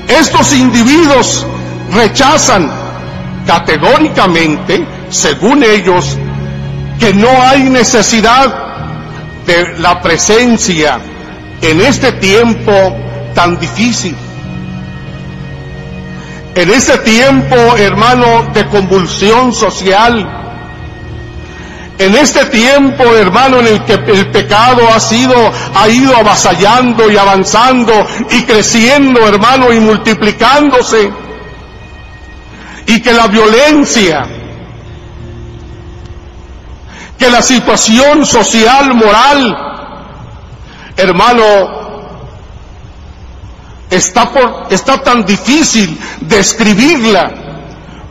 estos 0.08 0.54
individuos 0.54 1.46
rechazan 1.92 2.72
categóricamente, 3.46 4.86
según 5.10 5.64
ellos, 5.64 6.18
que 7.00 7.14
no 7.14 7.30
hay 7.42 7.64
necesidad 7.64 8.54
de 9.46 9.80
la 9.80 10.02
presencia 10.02 11.02
en 11.62 11.82
este 11.82 12.12
tiempo 12.14 12.72
tan 13.34 13.60
difícil. 13.60 14.16
En 16.54 16.70
este 16.70 16.98
tiempo, 16.98 17.56
hermano, 17.78 18.50
de 18.54 18.68
convulsión 18.68 19.54
social, 19.54 20.42
en 21.98 22.16
este 22.16 22.46
tiempo, 22.46 23.04
hermano, 23.16 23.60
en 23.60 23.68
el 23.68 23.86
que 23.86 23.94
el 23.94 24.32
pecado 24.32 24.82
ha 24.94 25.00
sido, 25.00 25.36
ha 25.76 25.88
ido 25.88 26.18
avasallando 26.18 27.10
y 27.12 27.16
avanzando 27.16 27.94
y 28.32 28.42
creciendo, 28.42 29.26
hermano, 29.28 29.72
y 29.72 29.80
multiplicándose, 29.80 31.12
y 32.88 33.02
que 33.02 33.14
la 33.14 33.28
violencia, 33.28 34.26
que 37.20 37.30
la 37.30 37.44
situación 37.44 38.26
social, 38.26 38.96
moral, 38.96 39.71
hermano, 41.02 41.44
está, 43.90 44.32
por, 44.32 44.68
está 44.70 45.02
tan 45.02 45.26
difícil 45.26 46.00
describirla, 46.22 47.32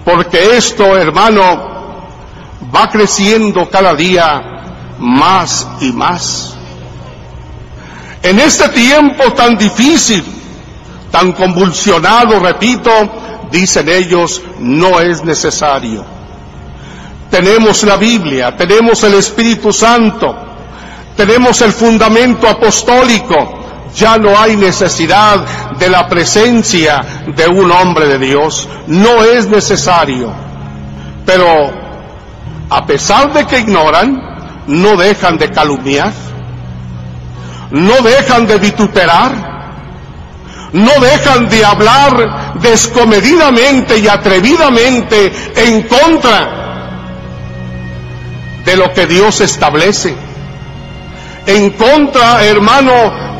porque 0.05 0.57
esto, 0.57 0.97
hermano, 0.97 1.71
va 2.75 2.89
creciendo 2.91 3.69
cada 3.69 3.95
día 3.95 4.43
más 4.99 5.67
y 5.81 5.93
más. 5.93 6.57
En 8.23 8.39
este 8.39 8.69
tiempo 8.69 9.33
tan 9.33 9.57
difícil, 9.57 10.23
tan 11.11 11.33
convulsionado, 11.33 12.39
repito, 12.41 12.91
dicen 13.51 13.89
ellos, 13.89 14.43
no 14.59 15.01
es 15.01 15.25
necesario. 15.25 16.05
Tenemos 17.31 17.85
la 17.85 17.97
Biblia, 17.97 18.57
tenemos 18.57 19.03
el 19.05 19.15
Espíritu 19.15 19.73
Santo, 19.73 20.50
tenemos 21.21 21.61
el 21.61 21.75
fundamento 21.75 22.49
apostólico, 22.49 23.37
ya 23.95 24.17
no 24.17 24.41
hay 24.41 24.57
necesidad 24.57 25.77
de 25.79 25.91
la 25.91 26.09
presencia 26.09 27.27
de 27.37 27.47
un 27.47 27.71
hombre 27.71 28.07
de 28.07 28.19
Dios, 28.19 28.67
no 28.87 29.23
es 29.23 29.47
necesario. 29.47 30.33
Pero 31.27 31.71
a 32.71 32.87
pesar 32.87 33.35
de 33.35 33.47
que 33.47 33.59
ignoran, 33.59 34.19
no 34.67 34.97
dejan 34.97 35.37
de 35.37 35.51
calumniar, 35.51 36.11
no 37.71 38.01
dejan 38.01 38.47
de 38.47 38.57
vituperar, 38.57 39.33
no 40.73 40.93
dejan 41.03 41.51
de 41.51 41.63
hablar 41.67 42.55
descomedidamente 42.63 43.99
y 43.99 44.09
atrevidamente 44.09 45.31
en 45.55 45.83
contra 45.83 46.57
de 48.65 48.75
lo 48.75 48.91
que 48.95 49.07
Dios 49.07 49.43
establece, 49.43 50.30
en 51.47 51.71
contra, 51.71 52.45
hermano, 52.45 52.93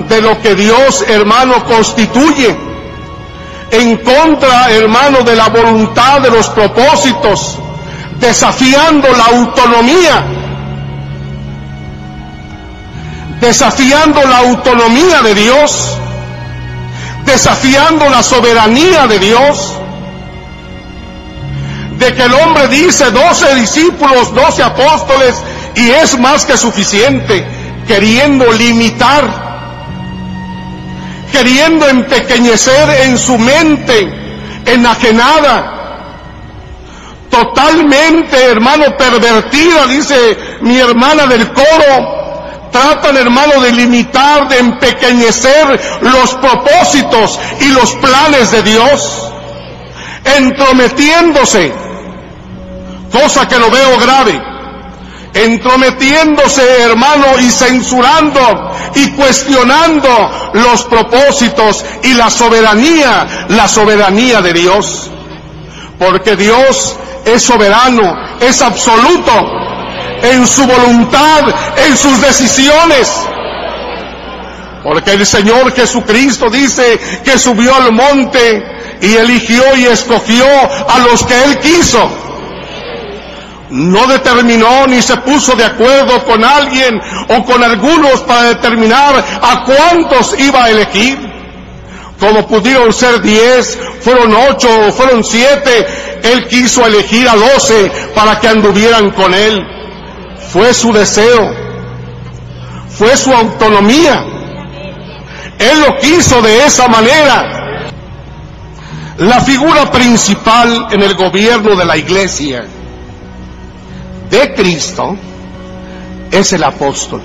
de 0.09 0.21
lo 0.21 0.41
que 0.41 0.55
Dios, 0.55 1.05
hermano, 1.09 1.65
constituye, 1.65 2.57
en 3.71 3.97
contra, 3.99 4.71
hermano, 4.71 5.23
de 5.23 5.37
la 5.37 5.49
voluntad, 5.49 6.21
de 6.21 6.31
los 6.31 6.49
propósitos, 6.49 7.59
desafiando 8.19 9.09
la 9.09 9.25
autonomía, 9.25 10.25
desafiando 13.41 14.23
la 14.25 14.39
autonomía 14.39 15.23
de 15.23 15.35
Dios, 15.35 15.97
desafiando 17.25 18.09
la 18.09 18.23
soberanía 18.23 19.07
de 19.07 19.19
Dios, 19.19 19.77
de 21.99 22.15
que 22.15 22.23
el 22.23 22.33
hombre 22.33 22.69
dice 22.69 23.11
doce 23.11 23.55
discípulos, 23.55 24.35
doce 24.35 24.63
apóstoles, 24.63 25.37
y 25.77 25.91
es 25.91 26.19
más 26.19 26.45
que 26.45 26.57
suficiente, 26.57 27.47
queriendo 27.91 28.53
limitar, 28.53 29.25
queriendo 31.33 31.89
empequeñecer 31.89 32.89
en 33.03 33.19
su 33.19 33.37
mente 33.37 34.09
enajenada, 34.65 36.07
totalmente, 37.29 38.45
hermano, 38.45 38.97
pervertida, 38.97 39.89
dice 39.89 40.39
mi 40.61 40.79
hermana 40.79 41.27
del 41.27 41.53
coro. 41.53 42.21
Tratan, 42.71 43.17
hermano, 43.17 43.61
de 43.61 43.73
limitar, 43.73 44.47
de 44.47 44.59
empequeñecer 44.61 45.99
los 46.03 46.35
propósitos 46.35 47.41
y 47.61 47.73
los 47.73 47.97
planes 47.97 48.53
de 48.53 48.63
Dios, 48.63 49.33
entrometiéndose, 50.37 51.73
cosa 53.11 53.49
que 53.49 53.59
lo 53.59 53.69
veo 53.69 53.99
grave, 53.99 54.50
entrometiéndose, 55.35 56.83
hermano, 56.83 57.27
y 57.39 57.51
censurando 57.51 58.41
y 58.95 59.11
cuestionando 59.11 60.09
los 60.55 60.85
propósitos 60.85 61.85
y 62.03 62.15
la 62.15 62.31
soberanía, 62.31 63.47
la 63.49 63.69
soberanía 63.69 64.41
de 64.43 64.53
Dios. 64.53 65.11
Porque 65.99 66.37
Dios 66.37 66.97
es 67.25 67.43
soberano, 67.43 68.15
es 68.41 68.63
absoluto 68.63 69.33
en 70.23 70.47
su 70.47 70.67
voluntad, 70.67 71.43
en 71.87 71.97
sus 71.97 72.21
decisiones. 72.21 73.09
Porque 74.83 75.13
el 75.13 75.27
Señor 75.27 75.73
Jesucristo 75.75 76.49
dice 76.49 76.99
que 77.23 77.39
subió 77.39 77.75
al 77.75 77.93
monte 77.93 78.65
y 79.03 79.15
eligió 79.15 79.77
y 79.77 79.87
escogió 79.87 80.47
a 80.89 80.99
los 81.01 81.25
que 81.25 81.45
Él 81.45 81.59
quiso. 81.59 82.30
No 83.71 84.07
determinó 84.09 84.87
ni 84.89 85.01
se 85.01 85.17
puso 85.19 85.55
de 85.55 85.65
acuerdo 85.65 86.25
con 86.25 86.45
alguien 86.45 87.01
o 87.29 87.45
con 87.45 87.63
algunos 87.63 88.21
para 88.23 88.43
determinar 88.43 89.25
a 89.41 89.65
cuántos 89.65 90.39
iba 90.39 90.65
a 90.65 90.71
elegir. 90.71 91.19
Como 92.19 92.47
pudieron 92.49 92.93
ser 92.93 93.23
diez, 93.23 93.79
fueron 94.01 94.35
ocho 94.35 94.69
o 94.89 94.93
fueron 94.93 95.25
siete, 95.25 95.87
él 96.23 96.49
quiso 96.49 96.85
elegir 96.85 97.29
a 97.29 97.37
doce 97.37 97.91
para 98.15 98.41
que 98.41 98.49
anduvieran 98.49 99.13
con 99.13 99.33
Él. 99.33 99.65
Fue 100.53 100.75
su 100.75 100.93
deseo, 100.93 101.55
fue 102.91 103.17
su 103.17 103.33
autonomía. 103.33 104.25
Él 105.59 105.81
lo 105.81 105.97
quiso 105.99 106.43
de 106.43 106.67
esa 106.67 106.89
manera. 106.89 107.57
La 109.17 109.41
figura 109.41 109.91
principal 109.91 110.89
en 110.91 111.03
el 111.03 111.15
gobierno 111.15 111.77
de 111.77 111.85
la 111.85 111.97
iglesia 111.97 112.67
de 114.31 114.55
Cristo 114.55 115.17
es 116.31 116.53
el 116.53 116.65
apóstol. 116.65 117.23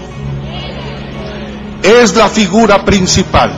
Es 1.84 2.16
la 2.16 2.30
figura 2.30 2.84
principal. 2.84 3.52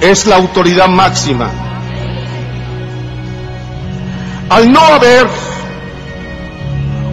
Es 0.00 0.26
la 0.26 0.36
autoridad 0.36 0.88
máxima 0.88 1.64
al 4.54 4.70
no 4.70 4.80
haber 4.80 5.26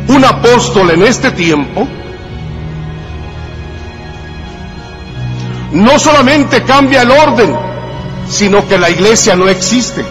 un 0.08 0.26
apóstol 0.26 0.92
en 0.92 1.04
este 1.04 1.32
tiempo, 1.32 1.88
no 5.72 5.98
solamente 5.98 6.64
cambia 6.64 7.02
el 7.04 7.12
orden, 7.12 7.56
sino 8.30 8.68
que 8.68 8.78
la 8.78 8.90
iglesia 8.90 9.36
no 9.36 9.48
existe. 9.48 10.04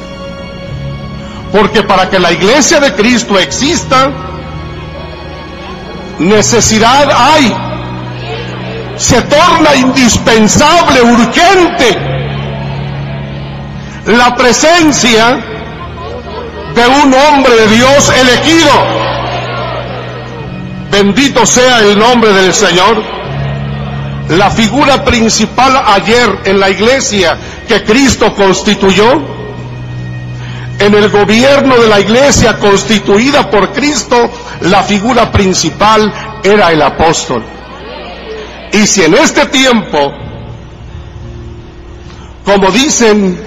Porque 1.53 1.83
para 1.83 2.09
que 2.09 2.19
la 2.19 2.33
iglesia 2.33 2.81
de 2.81 2.95
Cristo 2.95 3.39
exista, 3.39 4.11
necesidad 6.21 7.11
hay. 7.11 7.57
Se 8.97 9.21
torna 9.23 9.75
indispensable, 9.75 11.03
urgente, 11.03 11.99
la 14.07 14.37
presencia 14.37 15.39
de 16.75 16.87
un 16.87 17.15
hombre 17.15 17.55
de 17.57 17.67
Dios 17.69 18.13
elegido, 18.21 19.01
Bendito 20.91 21.47
sea 21.47 21.81
el 21.81 21.99
nombre 21.99 22.33
del 22.33 22.53
Señor. 22.53 23.03
La 24.31 24.51
figura 24.51 25.05
principal 25.05 25.81
ayer 25.87 26.41
en 26.45 26.59
la 26.59 26.69
iglesia 26.71 27.39
que 27.69 27.85
Cristo 27.85 28.35
constituyó, 28.35 29.40
en 30.81 30.95
el 30.95 31.11
gobierno 31.11 31.77
de 31.77 31.89
la 31.89 32.01
iglesia 32.01 32.59
constituida 32.59 33.51
por 33.51 33.71
Cristo, 33.73 34.31
la 34.63 34.83
figura 34.83 35.31
principal 35.31 36.11
era 36.43 36.73
el 36.73 36.81
apóstol. 36.81 37.45
Y 38.73 38.87
si 38.87 39.03
en 39.03 39.13
este 39.13 39.45
tiempo, 39.47 40.11
como 42.47 42.71
dicen 42.71 43.39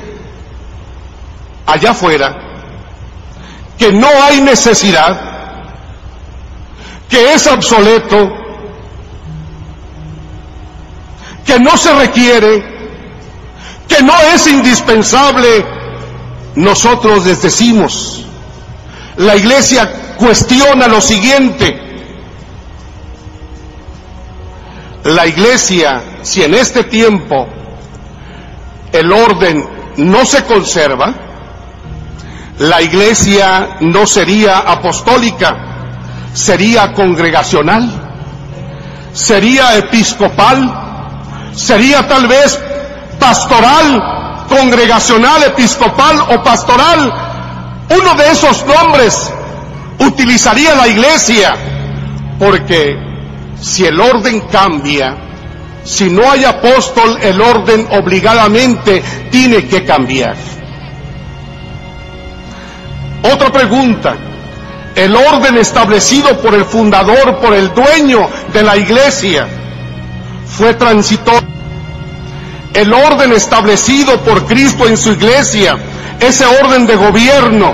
allá 1.66 1.92
afuera, 1.92 2.38
que 3.80 3.92
no 3.92 4.08
hay 4.08 4.40
necesidad, 4.42 5.20
que 7.10 7.34
es 7.34 7.48
obsoleto, 7.48 8.32
que 11.48 11.60
no 11.60 11.76
se 11.78 11.94
requiere, 11.96 12.64
que 13.88 14.04
no 14.04 14.14
es 14.36 14.46
indispensable, 14.46 15.73
nosotros 16.56 17.26
les 17.26 17.42
decimos, 17.42 18.26
la 19.18 19.36
iglesia 19.36 20.16
cuestiona 20.18 20.88
lo 20.88 21.02
siguiente, 21.02 21.80
la 25.04 25.28
iglesia, 25.28 26.02
si 26.22 26.44
en 26.44 26.54
este 26.54 26.86
tiempo 26.86 27.48
el 28.92 29.12
orden 29.12 29.68
no 29.98 30.26
se 30.26 30.44
conserva, 30.46 31.14
la 32.60 32.82
iglesia 32.82 33.78
no 33.82 34.06
sería 34.08 34.60
apostólica, 34.60 35.58
sería 36.34 36.94
congregacional, 36.94 37.90
sería 39.14 39.78
episcopal, 39.78 41.52
sería 41.56 42.08
tal 42.08 42.28
vez 42.28 42.60
pastoral, 43.20 44.33
congregacional, 44.48 45.44
episcopal 45.44 46.20
o 46.30 46.44
pastoral. 46.44 47.14
Uno 47.90 48.16
de 48.16 48.32
esos 48.32 48.66
nombres 48.66 49.32
utilizaría 50.00 50.76
la 50.76 50.88
iglesia, 50.88 51.56
porque 52.40 52.96
si 53.62 53.86
el 53.86 54.00
orden 54.00 54.42
cambia, 54.42 55.18
si 55.84 56.10
no 56.10 56.30
hay 56.30 56.46
apóstol, 56.46 57.18
el 57.22 57.42
orden 57.42 57.88
obligadamente 57.92 59.04
tiene 59.30 59.68
que 59.68 59.86
cambiar. 59.86 60.36
Otra 63.24 63.52
pregunta, 63.52 64.16
el 64.96 65.16
orden 65.16 65.58
establecido 65.58 66.40
por 66.42 66.54
el 66.54 66.66
fundador, 66.66 67.40
por 67.40 67.54
el 67.54 67.74
dueño 67.74 68.30
de 68.52 68.64
la 68.64 68.78
iglesia, 68.78 69.48
fue 70.46 70.74
transitorio. 70.74 71.53
El 72.74 72.92
orden 72.92 73.32
establecido 73.34 74.20
por 74.22 74.46
Cristo 74.46 74.88
en 74.88 74.98
su 74.98 75.12
iglesia, 75.12 75.78
ese 76.20 76.46
orden 76.46 76.88
de 76.88 76.96
gobierno, 76.96 77.74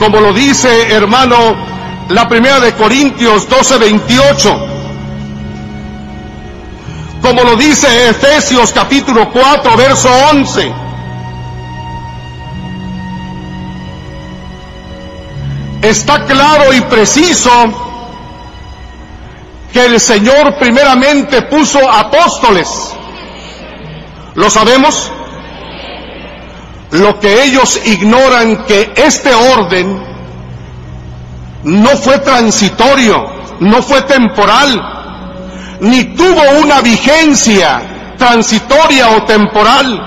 como 0.00 0.20
lo 0.20 0.32
dice 0.32 0.92
hermano 0.92 1.36
la 2.08 2.28
primera 2.28 2.58
de 2.58 2.72
Corintios 2.74 3.48
12, 3.48 3.78
28, 3.78 4.66
como 7.22 7.44
lo 7.44 7.54
dice 7.54 8.08
Efesios 8.08 8.72
capítulo 8.72 9.30
4, 9.30 9.76
verso 9.76 10.08
11, 10.32 10.72
está 15.82 16.24
claro 16.24 16.72
y 16.72 16.80
preciso 16.80 17.50
que 19.80 19.86
el 19.86 20.00
Señor 20.00 20.56
primeramente 20.58 21.42
puso 21.42 21.78
apóstoles. 21.90 22.68
¿Lo 24.34 24.50
sabemos? 24.50 25.10
Lo 26.90 27.18
que 27.18 27.44
ellos 27.44 27.80
ignoran 27.86 28.66
que 28.66 28.92
este 28.96 29.32
orden 29.32 30.02
no 31.64 31.88
fue 31.90 32.18
transitorio, 32.18 33.26
no 33.60 33.82
fue 33.82 34.02
temporal, 34.02 35.78
ni 35.80 36.04
tuvo 36.14 36.42
una 36.62 36.80
vigencia 36.80 38.14
transitoria 38.18 39.10
o 39.10 39.22
temporal. 39.24 40.06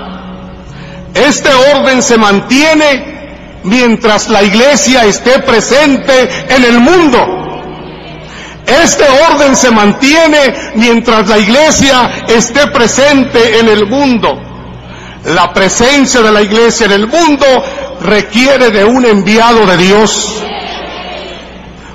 Este 1.16 1.50
orden 1.76 2.04
se 2.04 2.18
mantiene 2.18 3.62
mientras 3.64 4.30
la 4.30 4.44
iglesia 4.44 5.06
esté 5.06 5.40
presente 5.40 6.30
en 6.50 6.64
el 6.64 6.80
mundo. 6.80 7.43
Este 8.66 9.04
orden 9.30 9.56
se 9.56 9.72
mantiene 9.72 10.72
mientras 10.76 11.28
la 11.28 11.38
iglesia 11.38 12.26
esté 12.28 12.68
presente 12.68 13.60
en 13.60 13.68
el 13.68 13.88
mundo. 13.88 14.40
La 15.26 15.54
presencia 15.54 16.22
de 16.22 16.32
la 16.32 16.42
iglesia 16.42 16.86
en 16.86 16.94
el 16.94 17.08
mundo 17.08 17.46
requiere 18.02 18.72
de 18.72 18.86
un 18.86 19.06
enviado 19.06 19.66
de 19.66 19.78
Dios. 19.78 20.44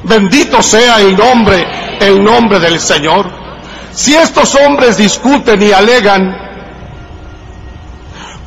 Bendito 0.04 0.62
sea 0.62 1.00
el 1.00 1.16
nombre, 1.16 1.66
el 2.00 2.22
nombre 2.22 2.59
del 2.61 2.81
Señor. 2.81 3.31
Si 3.92 4.14
estos 4.14 4.54
hombres 4.54 4.96
discuten 4.96 5.61
y 5.62 5.72
alegan, 5.72 6.37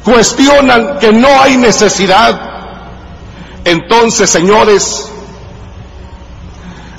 cuestionan 0.03 0.97
que 0.99 1.11
no 1.11 1.27
hay 1.41 1.57
necesidad 1.57 2.51
entonces, 3.63 4.29
señores, 4.29 5.10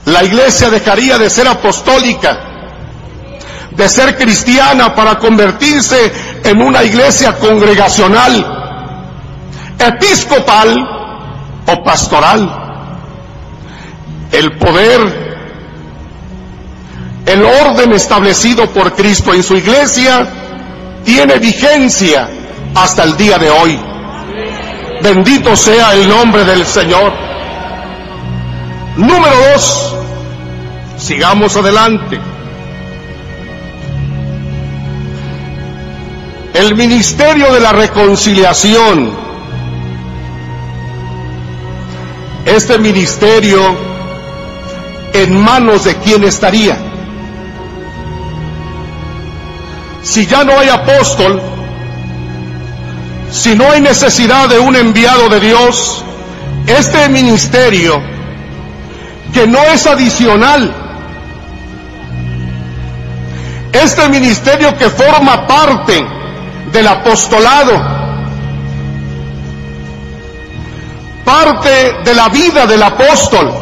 la 0.07 0.25
iglesia 0.25 0.69
dejaría 0.71 1.19
de 1.19 1.31
ser 1.31 1.47
apostólica, 1.47 2.39
de 3.71 3.89
ser 3.89 4.17
cristiana 4.17 4.95
para 4.95 5.19
convertirse 5.19 6.13
en 6.45 6.61
una 6.61 6.83
iglesia 6.83 7.39
congregacional, 7.39 8.45
episcopal 9.79 10.89
o 11.67 11.85
pastoral. 11.85 12.59
El 14.33 14.59
poder, 14.59 15.37
el 17.27 17.45
orden 17.45 17.93
establecido 17.93 18.69
por 18.71 18.95
Cristo 18.95 19.33
en 19.33 19.43
su 19.43 19.57
iglesia 19.57 20.27
tiene 21.05 21.39
vigencia 21.39 22.29
hasta 22.75 23.05
el 23.05 23.17
día 23.17 23.39
de 23.39 23.51
hoy. 23.51 23.79
Bendito 25.03 25.57
sea 25.57 25.95
el 25.95 26.09
nombre 26.09 26.45
del 26.45 26.67
Señor. 26.67 27.22
Número 28.97 29.35
dos, 29.53 29.95
sigamos 30.99 31.57
adelante. 31.57 32.21
El 36.53 36.75
ministerio 36.75 37.55
de 37.55 37.61
la 37.61 37.73
reconciliación. 37.73 39.11
Este 42.45 42.79
ministerio, 42.79 43.75
¿en 45.15 45.41
manos 45.41 45.85
de 45.85 45.97
quién 45.97 46.25
estaría? 46.25 46.77
Si 50.03 50.27
ya 50.27 50.45
no 50.45 50.59
hay 50.59 50.69
apóstol, 50.69 51.41
si 53.31 53.55
no 53.55 53.71
hay 53.71 53.81
necesidad 53.81 54.51
de 54.51 54.59
un 54.59 54.77
enviado 54.77 55.31
de 55.31 55.41
Dios, 55.41 56.05
este 56.67 57.09
ministerio, 57.09 58.12
que 59.33 59.47
no 59.47 59.63
es 59.65 59.87
adicional, 59.87 60.75
este 63.73 64.09
ministerio 64.09 64.77
que 64.77 64.91
forma 64.91 65.47
parte 65.47 66.05
del 66.71 66.87
apostolado, 66.87 67.73
parte 71.25 71.95
de 72.05 72.15
la 72.15 72.29
vida 72.29 72.67
del 72.67 72.83
apóstol, 72.83 73.53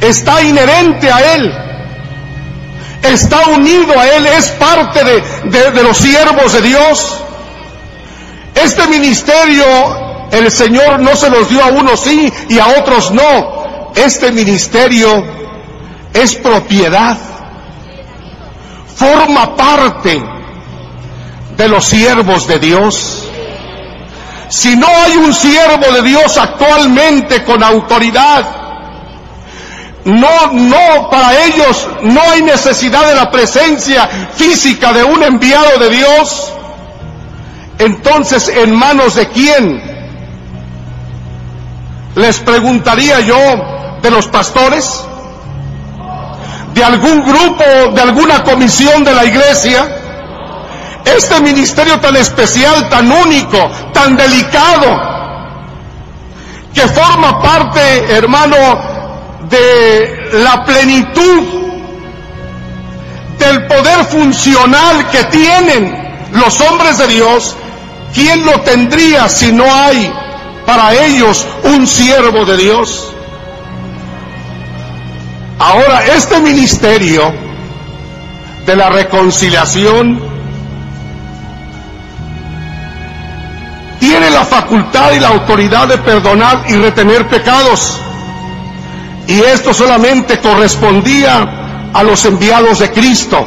está 0.00 0.42
inherente 0.42 1.10
a 1.10 1.34
él, 1.34 1.54
está 3.02 3.46
unido 3.46 3.98
a 3.98 4.08
él, 4.08 4.26
es 4.26 4.48
parte 4.50 5.04
de, 5.04 5.70
de 5.70 5.82
los 5.82 5.96
siervos 5.96 6.52
de 6.52 6.62
Dios. 6.62 7.22
Este 8.54 8.88
ministerio 8.88 9.64
el 10.32 10.50
Señor 10.50 11.00
no 11.00 11.16
se 11.16 11.30
los 11.30 11.48
dio 11.48 11.62
a 11.62 11.68
unos 11.68 12.00
sí 12.00 12.32
y 12.48 12.58
a 12.58 12.66
otros 12.78 13.10
no. 13.10 13.59
Este 13.94 14.32
ministerio 14.32 15.24
es 16.12 16.34
propiedad, 16.36 17.16
forma 18.94 19.56
parte 19.56 20.22
de 21.56 21.68
los 21.68 21.84
siervos 21.84 22.46
de 22.46 22.58
Dios. 22.58 23.28
Si 24.48 24.76
no 24.76 24.86
hay 24.86 25.16
un 25.16 25.32
siervo 25.32 25.92
de 25.92 26.02
Dios 26.02 26.36
actualmente 26.36 27.44
con 27.44 27.62
autoridad, 27.62 28.44
no, 30.04 30.52
no, 30.52 31.10
para 31.10 31.44
ellos 31.44 31.86
no 32.02 32.20
hay 32.30 32.42
necesidad 32.42 33.06
de 33.08 33.14
la 33.14 33.30
presencia 33.30 34.08
física 34.34 34.92
de 34.92 35.04
un 35.04 35.22
enviado 35.22 35.78
de 35.78 35.90
Dios. 35.90 36.52
Entonces, 37.78 38.48
¿en 38.48 38.74
manos 38.74 39.14
de 39.14 39.28
quién 39.28 39.82
les 42.14 42.38
preguntaría 42.40 43.20
yo 43.20 43.79
de 44.02 44.10
los 44.10 44.26
pastores, 44.28 45.04
de 46.74 46.84
algún 46.84 47.22
grupo, 47.22 47.64
de 47.94 48.00
alguna 48.00 48.42
comisión 48.42 49.04
de 49.04 49.14
la 49.14 49.24
iglesia, 49.24 49.96
este 51.04 51.40
ministerio 51.40 51.98
tan 52.00 52.16
especial, 52.16 52.88
tan 52.88 53.10
único, 53.10 53.70
tan 53.92 54.16
delicado, 54.16 55.10
que 56.72 56.82
forma 56.82 57.42
parte, 57.42 58.14
hermano, 58.14 58.56
de 59.48 60.30
la 60.44 60.64
plenitud 60.64 61.60
del 63.38 63.66
poder 63.66 64.04
funcional 64.04 65.08
que 65.10 65.24
tienen 65.24 66.28
los 66.32 66.60
hombres 66.60 66.98
de 66.98 67.08
Dios, 67.08 67.56
¿quién 68.14 68.44
lo 68.44 68.60
tendría 68.60 69.28
si 69.28 69.50
no 69.50 69.64
hay 69.64 70.12
para 70.66 70.94
ellos 70.94 71.44
un 71.64 71.86
siervo 71.86 72.44
de 72.44 72.56
Dios? 72.56 73.09
Ahora, 75.60 76.06
este 76.16 76.40
ministerio 76.40 77.34
de 78.64 78.76
la 78.76 78.88
reconciliación 78.88 80.18
tiene 83.98 84.30
la 84.30 84.46
facultad 84.46 85.12
y 85.12 85.20
la 85.20 85.28
autoridad 85.28 85.86
de 85.86 85.98
perdonar 85.98 86.64
y 86.66 86.76
retener 86.76 87.28
pecados. 87.28 88.00
Y 89.26 89.38
esto 89.40 89.74
solamente 89.74 90.38
correspondía 90.38 91.90
a 91.92 92.02
los 92.04 92.24
enviados 92.24 92.78
de 92.78 92.90
Cristo. 92.90 93.46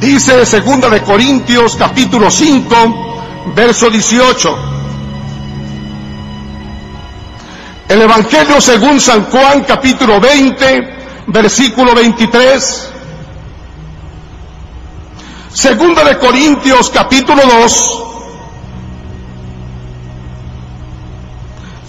Dice 0.00 0.46
segunda 0.46 0.88
de 0.88 1.02
Corintios 1.02 1.74
capítulo 1.74 2.30
5, 2.30 3.52
verso 3.56 3.90
18. 3.90 4.71
El 7.92 8.00
Evangelio 8.00 8.58
según 8.58 8.98
San 8.98 9.26
Juan 9.26 9.64
capítulo 9.64 10.18
20, 10.18 11.24
versículo 11.26 11.94
23. 11.94 12.88
Segunda 15.52 16.02
de 16.02 16.16
Corintios 16.16 16.88
capítulo 16.88 17.42
2. 17.42 18.02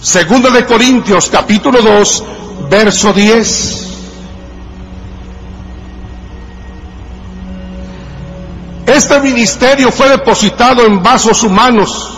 Segunda 0.02 0.50
de 0.50 0.66
Corintios 0.66 1.30
capítulo 1.30 1.80
2, 1.80 2.24
verso 2.68 3.14
10. 3.14 3.86
Este 8.88 9.20
ministerio 9.20 9.90
fue 9.90 10.10
depositado 10.10 10.84
en 10.84 11.02
vasos 11.02 11.42
humanos. 11.42 12.13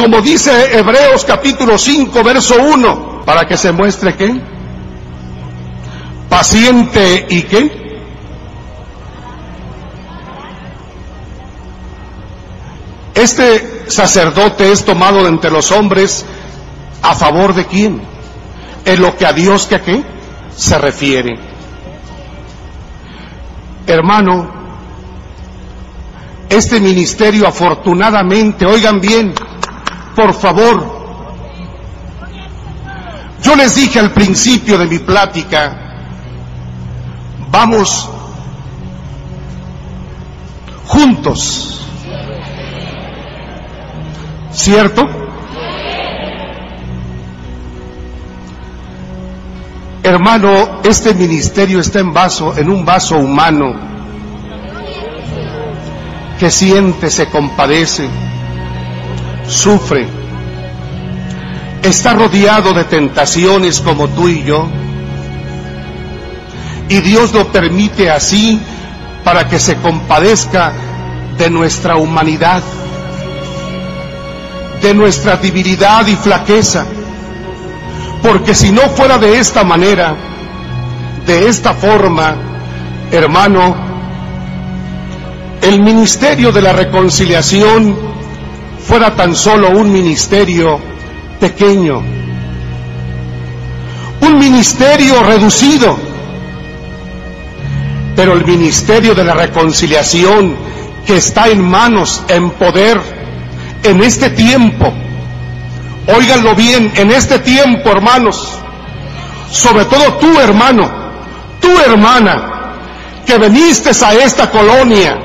Como 0.00 0.22
dice 0.22 0.78
Hebreos 0.78 1.26
capítulo 1.26 1.76
5, 1.76 2.24
verso 2.24 2.54
1, 2.54 3.22
para 3.26 3.46
que 3.46 3.58
se 3.58 3.70
muestre 3.70 4.16
que 4.16 4.40
paciente 6.26 7.26
y 7.28 7.42
qué 7.42 7.80
Este 13.12 13.90
sacerdote 13.90 14.72
es 14.72 14.86
tomado 14.86 15.24
de 15.24 15.28
entre 15.28 15.50
los 15.50 15.70
hombres 15.70 16.24
a 17.02 17.14
favor 17.14 17.52
de 17.52 17.66
quién? 17.66 18.00
En 18.86 19.02
lo 19.02 19.14
que 19.18 19.26
a 19.26 19.34
Dios 19.34 19.66
que 19.66 19.74
a 19.74 19.82
qué 19.82 20.02
se 20.56 20.78
refiere. 20.78 21.38
Hermano, 23.86 24.50
este 26.48 26.80
ministerio 26.80 27.46
afortunadamente, 27.46 28.64
oigan 28.64 28.98
bien, 28.98 29.34
por 30.14 30.34
favor, 30.34 31.00
yo 33.42 33.56
les 33.56 33.74
dije 33.74 33.98
al 33.98 34.10
principio 34.12 34.78
de 34.78 34.86
mi 34.86 34.98
plática, 34.98 35.76
vamos 37.50 38.08
juntos. 40.86 41.80
¿Cierto? 44.52 45.08
Hermano, 50.02 50.80
este 50.82 51.14
ministerio 51.14 51.80
está 51.80 52.00
en 52.00 52.12
vaso, 52.12 52.56
en 52.56 52.70
un 52.70 52.84
vaso 52.84 53.18
humano. 53.18 53.74
Que 56.38 56.50
siente, 56.50 57.10
se 57.10 57.28
compadece, 57.28 58.08
sufre, 59.50 60.06
está 61.82 62.14
rodeado 62.14 62.72
de 62.72 62.84
tentaciones 62.84 63.80
como 63.80 64.08
tú 64.08 64.28
y 64.28 64.44
yo. 64.44 64.68
Y 66.88 67.00
Dios 67.00 67.32
lo 67.32 67.52
permite 67.52 68.10
así 68.10 68.60
para 69.24 69.48
que 69.48 69.58
se 69.58 69.76
compadezca 69.76 70.72
de 71.38 71.50
nuestra 71.50 71.96
humanidad 71.96 72.62
de 74.80 74.94
nuestra 74.94 75.36
debilidad 75.36 76.06
y 76.06 76.16
flaqueza. 76.16 76.86
Porque 78.22 78.54
si 78.54 78.72
no 78.72 78.82
fuera 78.90 79.18
de 79.18 79.38
esta 79.38 79.64
manera, 79.64 80.14
de 81.26 81.48
esta 81.48 81.74
forma, 81.74 82.34
hermano, 83.10 83.76
el 85.62 85.80
ministerio 85.80 86.52
de 86.52 86.62
la 86.62 86.72
reconciliación 86.72 87.96
fuera 88.86 89.14
tan 89.14 89.34
solo 89.34 89.70
un 89.70 89.92
ministerio 89.92 90.80
pequeño, 91.38 92.02
un 94.20 94.38
ministerio 94.38 95.22
reducido, 95.22 95.96
pero 98.16 98.34
el 98.34 98.44
ministerio 98.44 99.14
de 99.14 99.24
la 99.24 99.34
reconciliación 99.34 100.56
que 101.06 101.16
está 101.16 101.48
en 101.48 101.62
manos, 101.62 102.22
en 102.28 102.50
poder, 102.50 103.00
en 103.82 104.02
este 104.02 104.30
tiempo, 104.30 104.92
óiganlo 106.06 106.54
bien, 106.54 106.92
en 106.96 107.10
este 107.10 107.38
tiempo, 107.38 107.90
hermanos, 107.90 108.58
sobre 109.50 109.84
todo 109.86 110.14
tú, 110.14 110.38
hermano, 110.38 110.90
tu 111.60 111.70
hermana, 111.78 112.50
que 113.26 113.38
viniste 113.38 113.90
a 114.04 114.12
esta 114.14 114.50
colonia 114.50 115.18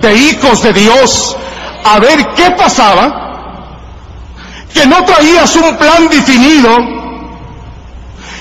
de 0.00 0.14
hijos 0.14 0.62
de 0.62 0.72
Dios 0.72 1.36
a 1.84 1.98
ver 1.98 2.26
qué 2.34 2.50
pasaba, 2.52 3.22
que 4.72 4.86
no 4.86 5.04
traías 5.04 5.54
un 5.56 5.76
plan 5.76 6.08
definido, 6.08 6.76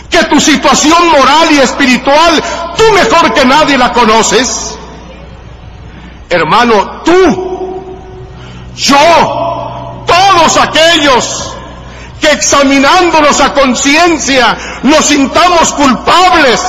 que 0.09 0.23
tu 0.25 0.39
situación 0.39 1.09
moral 1.09 1.51
y 1.51 1.59
espiritual, 1.59 2.43
tú 2.77 2.83
mejor 2.93 3.33
que 3.33 3.45
nadie 3.45 3.77
la 3.77 3.91
conoces. 3.91 4.77
Hermano, 6.29 7.01
tú 7.03 7.53
yo, 8.75 10.03
todos 10.07 10.57
aquellos 10.57 11.53
que 12.19 12.31
examinándonos 12.31 13.39
a 13.41 13.53
conciencia 13.53 14.57
nos 14.83 15.05
sintamos 15.05 15.73
culpables 15.73 16.61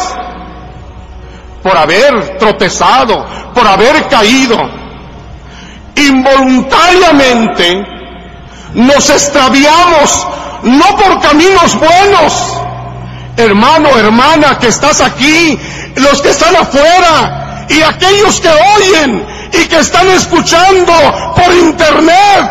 por 1.62 1.76
haber 1.76 2.36
tropezado, 2.38 3.24
por 3.54 3.66
haber 3.66 4.06
caído, 4.08 4.58
involuntariamente 5.96 7.84
nos 8.74 9.08
extraviamos, 9.10 10.26
no 10.62 10.96
por 10.96 11.20
caminos 11.20 11.78
buenos. 11.78 12.60
Hermano, 13.36 13.88
hermana, 13.98 14.58
que 14.58 14.68
estás 14.68 15.00
aquí, 15.00 15.58
los 15.96 16.22
que 16.22 16.30
están 16.30 16.54
afuera 16.56 17.66
y 17.68 17.82
aquellos 17.82 18.40
que 18.40 18.50
oyen 18.50 19.26
y 19.52 19.66
que 19.66 19.78
están 19.78 20.08
escuchando 20.08 20.92
por 21.34 21.52
internet, 21.52 22.50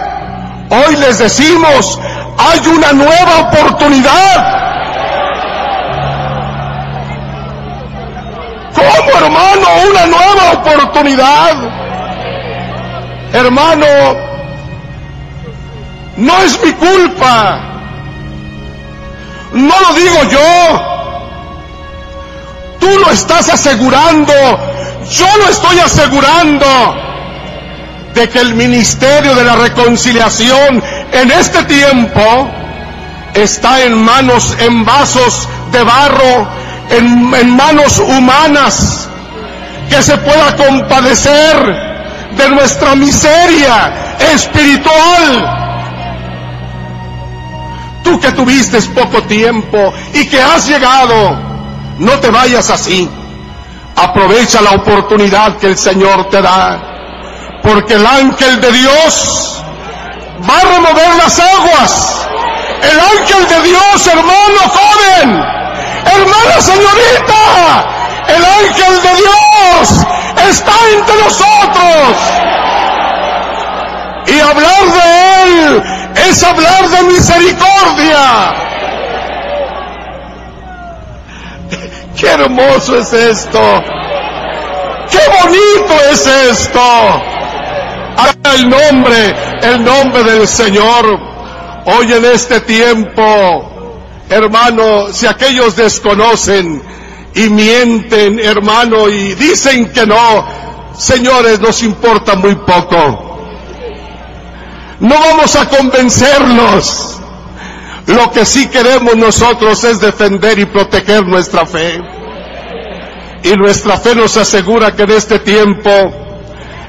hoy 0.70 0.96
les 0.98 1.20
decimos, 1.20 2.00
hay 2.38 2.68
una 2.68 2.94
nueva 2.94 3.40
oportunidad. 3.42 4.64
¿Cómo, 8.74 9.26
hermano? 9.26 9.68
Una 9.90 10.06
nueva 10.08 10.52
oportunidad. 10.54 11.93
Hermano, 13.34 13.86
no 16.18 16.42
es 16.44 16.64
mi 16.64 16.72
culpa. 16.74 17.60
No 19.52 19.82
lo 19.82 19.94
digo 19.94 20.24
yo. 20.30 20.94
Tú 22.80 23.00
lo 23.00 23.12
estás 23.12 23.50
asegurando 23.50 24.34
yo 25.12 25.28
lo 25.38 25.50
estoy 25.50 25.80
asegurando 25.80 26.66
de 28.14 28.30
que 28.30 28.40
el 28.40 28.56
ministerio 28.56 29.36
de 29.36 29.44
la 29.44 29.56
reconciliación 29.56 30.84
en 31.12 31.32
este 31.32 31.64
tiempo 31.64 32.50
está 33.34 33.84
en 33.84 34.02
manos, 34.02 34.56
en 34.60 34.86
vasos 34.86 35.48
de 35.72 35.84
barro, 35.84 36.48
en, 36.90 37.56
manos 37.56 38.00
humanas, 38.00 39.10
que 39.90 40.02
se 40.02 40.18
pueda 40.18 40.56
compadecer 40.56 41.93
de 42.38 42.50
nuestra 42.50 42.96
miseria 42.96 44.16
espiritual. 44.34 45.60
Tú 48.04 48.20
que 48.20 48.32
tuviste 48.32 48.82
poco 48.94 49.24
tiempo 49.24 49.94
y 50.14 50.28
que 50.28 50.42
has 50.42 50.68
llegado, 50.68 51.38
no 52.00 52.20
te 52.20 52.30
vayas 52.30 52.70
así. 52.70 53.10
Aprovecha 53.96 54.62
la 54.62 54.72
oportunidad 54.72 55.58
que 55.58 55.68
el 55.68 55.78
Señor 55.78 56.30
te 56.30 56.42
da, 56.42 57.60
porque 57.62 57.94
el 57.94 58.06
ángel 58.06 58.60
de 58.60 58.72
Dios 58.72 59.64
va 60.50 60.58
a 60.58 60.74
remover 60.74 61.16
las 61.18 61.40
aguas. 61.40 62.28
El 62.82 63.00
ángel 63.00 63.48
de 63.48 63.62
Dios, 63.70 64.08
hermano 64.08 64.60
joven, 64.68 65.44
hermana 66.06 66.62
señorita, 66.62 68.03
el 68.28 68.46
ángel 68.46 69.02
de 69.02 69.16
Dios 69.16 70.06
está 70.50 70.74
entre 70.98 71.16
nosotros. 71.16 72.18
Y 74.28 74.40
hablar 74.40 74.84
de 74.94 75.44
Él 75.44 75.84
es 76.28 76.44
hablar 76.44 76.90
de 76.90 77.04
misericordia. 77.04 78.56
Qué 82.18 82.28
hermoso 82.28 83.00
es 83.00 83.12
esto. 83.14 83.84
Qué 85.12 85.20
bonito 85.42 85.94
es 86.12 86.28
esto. 86.28 87.22
El 88.56 88.70
nombre, 88.70 89.36
el 89.62 89.84
nombre 89.84 90.24
del 90.24 90.48
Señor. 90.48 91.20
Hoy 91.86 92.14
en 92.14 92.26
este 92.26 92.62
tiempo, 92.62 94.00
hermano, 94.30 95.12
si 95.12 95.28
aquellos 95.28 95.76
desconocen 95.76 96.82
y 97.36 97.50
mienten, 97.50 98.40
hermano, 98.40 99.10
y 99.10 99.34
dicen 99.34 99.92
que 99.92 100.06
no, 100.06 100.46
señores, 100.96 101.60
nos 101.60 101.82
importa 101.84 102.36
muy 102.36 102.56
poco. 102.56 103.34
No 105.00 105.16
vamos 105.20 105.56
a 105.56 105.68
convencerlos. 105.68 107.20
Lo 108.08 108.32
que 108.32 108.46
sí 108.46 108.68
queremos 108.68 109.16
nosotros 109.16 109.84
es 109.84 110.00
defender 110.00 110.60
y 110.60 110.66
proteger 110.66 111.26
nuestra 111.26 111.66
fe. 111.66 112.02
Y 113.44 113.56
nuestra 113.56 113.98
fe 113.98 114.16
nos 114.16 114.38
asegura 114.38 114.96
que 114.96 115.04
en 115.04 115.12
este 115.12 115.40
tiempo, 115.40 115.90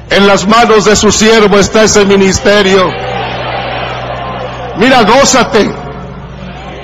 en 0.09 0.27
las 0.27 0.47
manos 0.47 0.85
de 0.85 0.95
su 0.95 1.11
siervo 1.11 1.57
está 1.57 1.83
ese 1.83 2.05
ministerio. 2.05 2.89
Mira, 4.77 5.03
gózate. 5.03 5.73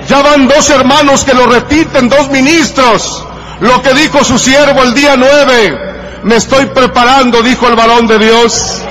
Ya 0.08 0.22
van 0.22 0.48
dos 0.48 0.68
hermanos 0.70 1.24
que 1.24 1.34
lo 1.34 1.46
repiten, 1.46 2.08
dos 2.08 2.28
ministros. 2.30 3.24
Lo 3.62 3.80
que 3.80 3.94
dijo 3.94 4.24
su 4.24 4.38
siervo 4.38 4.82
el 4.82 4.92
día 4.92 5.14
nueve. 5.16 5.78
Me 6.24 6.36
estoy 6.36 6.66
preparando, 6.66 7.42
dijo 7.42 7.66
el 7.68 7.76
varón 7.76 8.06
de 8.06 8.18
Dios 8.18 8.82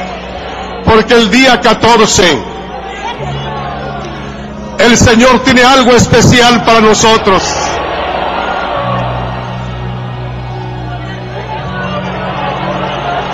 porque 0.85 1.13
el 1.13 1.29
día 1.29 1.61
14 1.61 2.37
el 4.79 4.97
Señor 4.97 5.39
tiene 5.43 5.63
algo 5.63 5.91
especial 5.91 6.63
para 6.63 6.81
nosotros. 6.81 7.43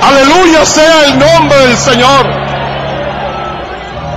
Aleluya 0.01 0.65
sea 0.65 1.05
el 1.05 1.19
nombre 1.19 1.57
del 1.59 1.77
Señor. 1.77 2.25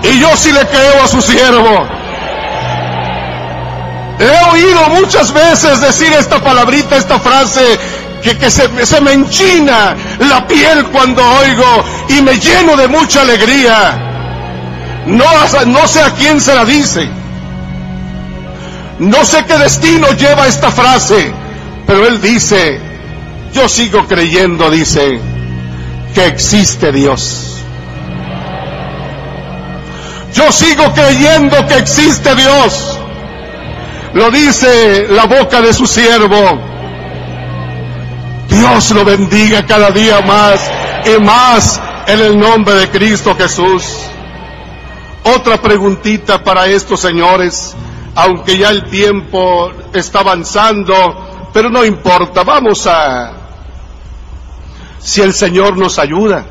Y 0.03 0.21
yo 0.21 0.37
sí 0.37 0.53
le 0.53 0.67
creo 0.67 1.05
a 1.05 1.09
su 1.09 1.21
siervo. 1.21 2.00
He 4.21 4.51
oído 4.51 4.89
muchas 4.91 5.33
veces 5.33 5.81
decir 5.81 6.13
esta 6.13 6.41
palabrita, 6.41 6.97
esta 6.97 7.19
frase, 7.19 7.63
que, 8.23 8.51
se, 8.51 8.87
se 8.87 9.01
me 9.01 9.15
enchina 9.15 9.97
la 10.19 10.47
piel 10.47 10.85
cuando 10.93 11.23
oigo 11.25 11.85
y 12.11 12.21
me 12.21 12.39
lleno 12.39 12.77
de 12.77 12.87
mucha 12.87 13.23
alegría. 13.23 14.07
No 15.07 15.89
sé 15.89 16.03
a 16.03 16.11
quién 16.11 16.39
se 16.39 16.55
la 16.55 16.67
dice. 16.67 17.09
No 18.99 19.25
sé 19.25 19.43
qué 19.47 19.57
destino 19.57 20.09
lleva 20.13 20.47
esta 20.47 20.71
frase, 20.71 21.33
pero 21.87 22.07
él 22.07 22.21
dice, 22.21 22.79
yo 23.55 23.67
sigo 23.71 24.07
creyendo, 24.07 24.71
dice, 24.71 25.19
que 26.15 26.27
existe 26.27 26.93
Dios. 26.93 27.57
Yo 30.35 30.53
sigo 30.53 30.93
creyendo 30.93 31.67
que 31.67 31.79
existe 31.79 32.35
Dios. 32.37 33.00
Lo 34.13 34.31
dice 34.31 35.07
la 35.09 35.27
boca 35.27 35.61
de 35.61 35.73
su 35.73 35.87
siervo. 35.87 36.59
Dios 38.49 38.91
lo 38.91 39.05
bendiga 39.05 39.65
cada 39.65 39.91
día 39.91 40.21
más 40.23 40.71
y 41.07 41.21
más 41.21 41.81
en 42.07 42.21
el 42.21 42.39
nombre 42.39 42.75
de 42.75 42.89
Cristo 42.91 43.37
Jesús. 43.37 43.85
Otra 45.23 45.63
preguntita 45.63 46.43
para 46.43 46.67
estos 46.67 47.01
señores, 47.01 47.77
aunque 48.17 48.59
ya 48.59 48.71
el 48.71 48.85
tiempo 48.91 49.71
está 49.93 50.21
avanzando, 50.21 51.49
pero 51.53 51.71
no 51.71 51.85
importa, 51.85 52.43
vamos 52.43 52.87
a... 52.87 53.35
Si 54.99 55.23
el 55.23 55.33
Señor 55.33 55.79
nos 55.79 55.99
ayuda, 55.99 56.45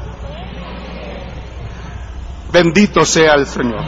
bendito 2.52 3.06
sea 3.06 3.34
el 3.36 3.46
Señor. 3.46 3.84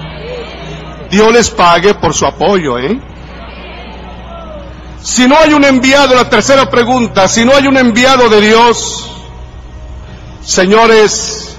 Dios 1.10 1.34
les 1.34 1.50
pague 1.50 1.96
por 1.96 2.14
su 2.14 2.26
apoyo, 2.26 2.78
¿eh? 2.78 3.00
Si 5.04 5.28
no 5.28 5.38
hay 5.38 5.54
un 5.54 5.64
enviado, 5.64 6.16
la 6.16 6.30
tercera 6.30 6.70
pregunta, 6.70 7.28
si 7.28 7.44
no 7.44 7.56
hay 7.56 7.68
un 7.68 7.76
enviado 7.76 8.30
de 8.30 8.40
Dios, 8.42 9.10
señores 10.44 11.56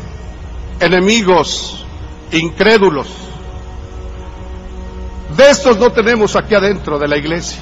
enemigos, 0.79 1.85
incrédulos, 2.31 3.09
de 5.37 5.51
estos 5.51 5.79
no 5.79 5.91
tenemos 5.91 6.37
aquí 6.37 6.55
adentro 6.55 6.99
de 6.99 7.09
la 7.09 7.17
iglesia. 7.17 7.61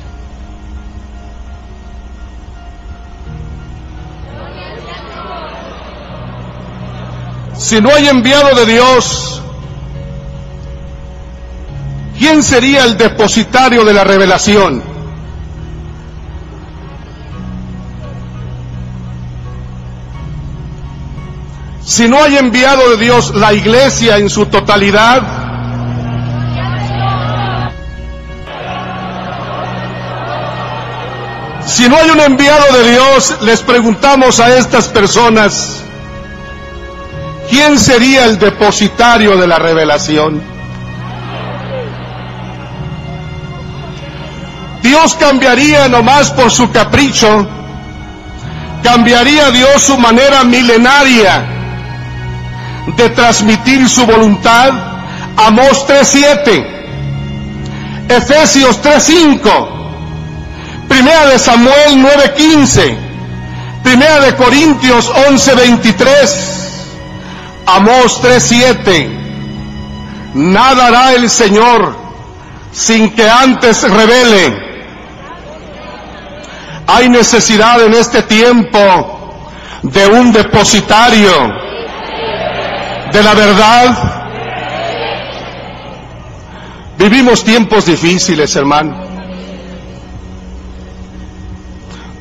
Si 7.57 7.81
no 7.81 7.91
hay 7.95 8.09
enviado 8.09 8.55
de 8.55 8.67
Dios, 8.67 9.43
¿quién 12.19 12.43
sería 12.43 12.85
el 12.85 12.97
depositario 12.97 13.85
de 13.85 13.95
la 13.95 14.03
revelación? 14.03 15.00
Si 21.91 22.07
no 22.07 22.23
hay 22.23 22.37
enviado 22.37 22.89
de 22.91 22.99
Dios 22.99 23.35
la 23.35 23.53
iglesia 23.53 24.17
en 24.19 24.31
su 24.31 24.47
totalidad, 24.47 25.23
si 31.67 31.89
no 31.89 31.97
hay 31.97 32.11
un 32.11 32.21
enviado 32.21 32.63
de 32.77 32.93
Dios, 32.93 33.39
les 33.41 33.63
preguntamos 33.63 34.39
a 34.39 34.57
estas 34.57 34.87
personas, 34.87 35.83
¿quién 37.51 37.77
sería 37.77 38.27
el 38.27 38.39
depositario 38.39 39.37
de 39.37 39.49
la 39.49 39.59
revelación? 39.59 40.41
Dios 44.81 45.17
cambiaría 45.17 45.89
nomás 45.89 46.31
por 46.31 46.53
su 46.53 46.71
capricho, 46.71 47.49
cambiaría 48.85 49.51
Dios 49.51 49.83
su 49.83 49.99
manera 49.99 50.45
milenaria 50.45 51.57
de 52.97 53.11
transmitir 53.11 53.89
su 53.89 54.05
voluntad. 54.07 54.73
Amós 55.37 55.87
3.7, 55.87 56.67
Efesios 58.09 58.83
3.5, 58.83 59.69
Primera 60.89 61.27
de 61.27 61.39
Samuel 61.39 62.05
9.15, 62.37 62.97
Primera 63.83 64.21
de 64.21 64.35
Corintios 64.37 65.09
11.23, 65.09 66.37
Amós 67.67 68.21
3.7. 68.23 69.09
Nada 70.35 70.89
hará 70.89 71.15
el 71.15 71.31
Señor 71.31 71.97
sin 72.73 73.11
que 73.11 73.29
antes 73.29 73.83
revele. 73.83 74.71
Hay 76.87 77.09
necesidad 77.09 77.83
en 77.83 77.95
este 77.95 78.23
tiempo 78.23 78.79
de 79.83 80.07
un 80.07 80.33
depositario 80.33 81.33
de 83.13 83.23
la 83.23 83.35
verdad. 83.35 84.21
Vivimos 86.99 87.45
tiempos 87.45 87.87
difíciles, 87.87 88.55
hermano. 88.57 88.95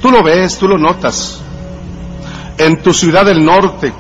Tú 0.02 0.12
lo 0.12 0.24
ves, 0.24 0.58
tú 0.58 0.68
lo 0.68 0.78
notas. 0.78 1.42
En 2.58 2.82
tu 2.82 2.94
ciudad 2.94 3.26
del 3.26 3.44
norte, 3.44 3.92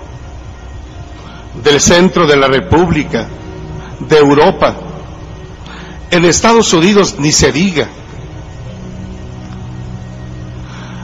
del 1.63 1.81
centro 1.81 2.25
de 2.25 2.37
la 2.37 2.47
República, 2.47 3.27
de 3.99 4.17
Europa, 4.17 4.75
en 6.11 6.25
Estados 6.25 6.73
Unidos 6.73 7.15
ni 7.19 7.31
se 7.31 7.51
diga. 7.51 7.87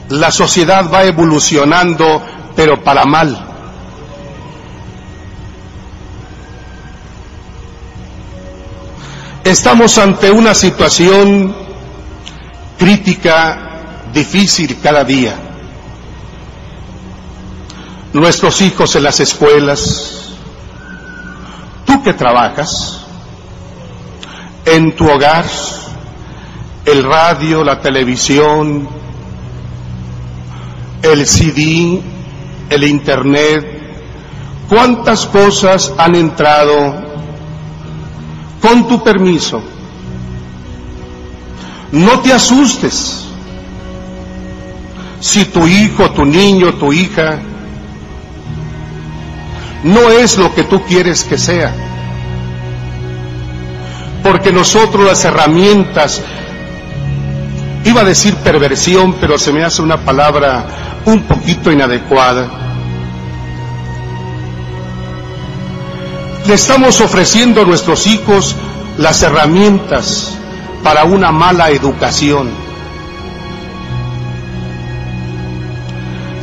La 0.09 0.31
sociedad 0.31 0.89
va 0.91 1.03
evolucionando, 1.03 2.21
pero 2.55 2.83
para 2.83 3.05
mal. 3.05 3.44
Estamos 9.45 9.99
ante 9.99 10.31
una 10.31 10.55
situación 10.55 11.55
crítica, 12.79 14.01
difícil 14.11 14.79
cada 14.81 15.03
día. 15.03 15.35
Nuestros 18.13 18.59
hijos 18.61 18.95
en 18.95 19.03
las 19.03 19.19
escuelas, 19.19 20.31
tú 21.85 22.01
que 22.01 22.13
trabajas, 22.13 23.01
en 24.65 24.95
tu 24.95 25.07
hogar, 25.07 25.45
el 26.83 27.03
radio, 27.03 27.63
la 27.63 27.79
televisión, 27.79 28.89
el 31.03 31.27
CD, 31.27 32.01
el 32.71 32.83
Internet, 32.83 33.63
cuántas 34.67 35.27
cosas 35.27 35.93
han 35.99 36.15
entrado 36.15 37.14
con 38.65 38.87
tu 38.87 39.03
permiso. 39.03 39.61
No 41.91 42.19
te 42.21 42.33
asustes 42.33 43.27
si 45.19 45.45
tu 45.45 45.67
hijo, 45.67 46.09
tu 46.11 46.25
niño, 46.25 46.73
tu 46.73 46.91
hija 46.91 47.39
no 49.83 50.09
es 50.09 50.37
lo 50.37 50.53
que 50.53 50.63
tú 50.63 50.81
quieres 50.83 51.23
que 51.23 51.37
sea. 51.37 51.73
Porque 54.23 54.51
nosotros 54.51 55.05
las 55.05 55.23
herramientas, 55.25 56.23
iba 57.83 58.01
a 58.01 58.05
decir 58.05 58.33
perversión, 58.37 59.13
pero 59.21 59.37
se 59.37 59.53
me 59.53 59.63
hace 59.63 59.83
una 59.83 59.97
palabra 59.97 61.01
un 61.05 61.21
poquito 61.23 61.71
inadecuada. 61.71 62.64
Le 66.47 66.53
estamos 66.53 67.01
ofreciendo 67.01 67.61
a 67.61 67.65
nuestros 67.65 68.05
hijos 68.05 68.55
las 68.99 69.23
herramientas 69.23 70.37
para 70.83 71.03
una 71.03 71.31
mala 71.31 71.71
educación. 71.71 72.51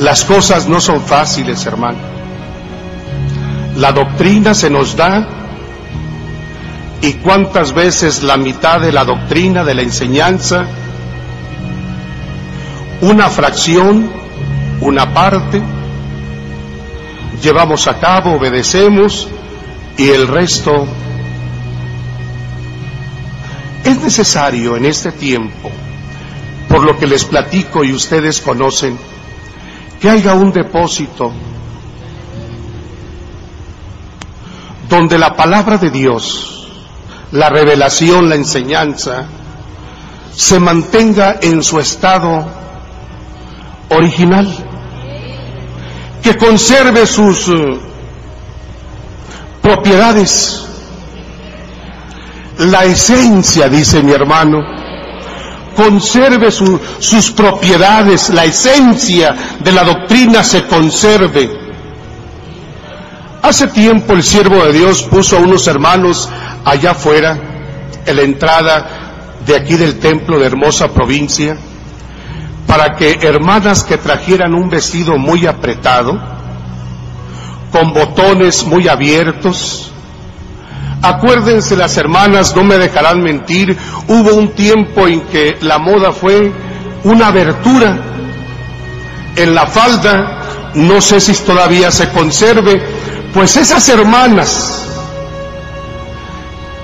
Las 0.01 0.25
cosas 0.25 0.67
no 0.67 0.81
son 0.81 1.03
fáciles, 1.03 1.65
hermano. 1.67 1.99
La 3.77 3.93
doctrina 3.93 4.55
se 4.55 4.71
nos 4.71 4.97
da 4.97 5.25
y 7.01 7.13
cuántas 7.15 7.73
veces 7.73 8.25
la 8.25 8.37
mitad 8.37 8.81
de 8.81 8.91
la 8.91 9.05
doctrina, 9.05 9.63
de 9.63 9.75
la 9.75 9.83
enseñanza, 9.83 10.67
una 13.03 13.31
fracción, 13.31 14.11
una 14.81 15.15
parte, 15.15 15.63
llevamos 17.41 17.87
a 17.87 18.01
cabo, 18.01 18.33
obedecemos 18.33 19.29
y 19.97 20.09
el 20.09 20.27
resto 20.27 20.87
es 23.85 23.99
necesario 24.01 24.77
en 24.77 24.87
este 24.87 25.13
tiempo, 25.13 25.71
por 26.69 26.83
lo 26.85 26.99
que 26.99 27.07
les 27.07 27.25
platico 27.25 27.85
y 27.85 27.93
ustedes 27.93 28.41
conocen, 28.41 28.99
que 30.01 30.11
haya 30.11 30.35
un 30.35 30.53
depósito 30.53 31.33
donde 34.89 35.19
la 35.19 35.35
palabra 35.35 35.79
de 35.79 35.91
Dios, 35.91 36.69
la 37.33 37.49
revelación, 37.49 38.29
la 38.29 38.35
enseñanza, 38.35 39.27
se 40.35 40.61
mantenga 40.61 41.39
en 41.41 41.63
su 41.63 41.79
estado 41.79 42.45
original, 43.91 44.49
que 46.23 46.37
conserve 46.37 47.07
sus 47.07 47.49
eh, 47.49 47.92
propiedades, 49.63 50.67
la 52.59 52.85
esencia, 52.85 53.69
dice 53.69 54.03
mi 54.03 54.13
hermano, 54.13 54.59
conserve 55.75 56.51
sus 56.51 57.31
propiedades, 57.31 58.31
la 58.31 58.45
esencia 58.45 59.35
de 59.61 59.73
la 59.73 59.85
doctrina 59.85 60.45
se 60.45 60.67
conserve. 60.67 61.49
Hace 63.43 63.69
tiempo 63.69 64.13
el 64.13 64.23
siervo 64.23 64.65
de 64.65 64.73
Dios 64.73 65.03
puso 65.05 65.37
a 65.37 65.41
unos 65.41 65.67
hermanos 65.67 66.29
allá 66.65 66.93
afuera, 66.93 67.39
en 68.05 68.17
la 68.17 68.23
entrada 68.23 68.87
de 69.47 69.57
aquí 69.57 69.75
del 69.75 69.99
templo 69.99 70.39
de 70.39 70.47
hermosa 70.47 70.89
provincia, 70.89 71.57
para 72.67 72.97
que 72.97 73.19
hermanas 73.23 73.85
que 73.85 73.99
trajeran 73.99 74.55
un 74.55 74.69
vestido 74.71 75.19
muy 75.19 75.47
apretado, 75.47 76.32
con 77.73 77.93
botones 77.93 78.65
muy 78.65 78.87
abiertos, 78.89 79.93
Acuérdense 81.03 81.77
las 81.77 81.97
hermanas, 81.97 82.55
no 82.55 82.63
me 82.63 82.79
dejarán 82.79 83.21
mentir, 83.23 83.77
hubo 84.07 84.35
un 84.37 84.53
tiempo 84.53 85.09
en 85.09 85.23
que 85.23 85.59
la 85.61 85.79
moda 85.79 86.13
fue 86.13 86.53
una 87.03 87.27
abertura. 87.27 87.99
En 89.35 89.53
la 89.53 89.67
falda, 89.67 90.71
no 90.75 91.01
sé 91.01 91.21
si 91.21 91.35
todavía 91.35 91.91
se 91.91 92.09
conserve, 92.11 92.81
pues 93.35 93.57
esas 93.57 93.89
hermanas 93.89 94.87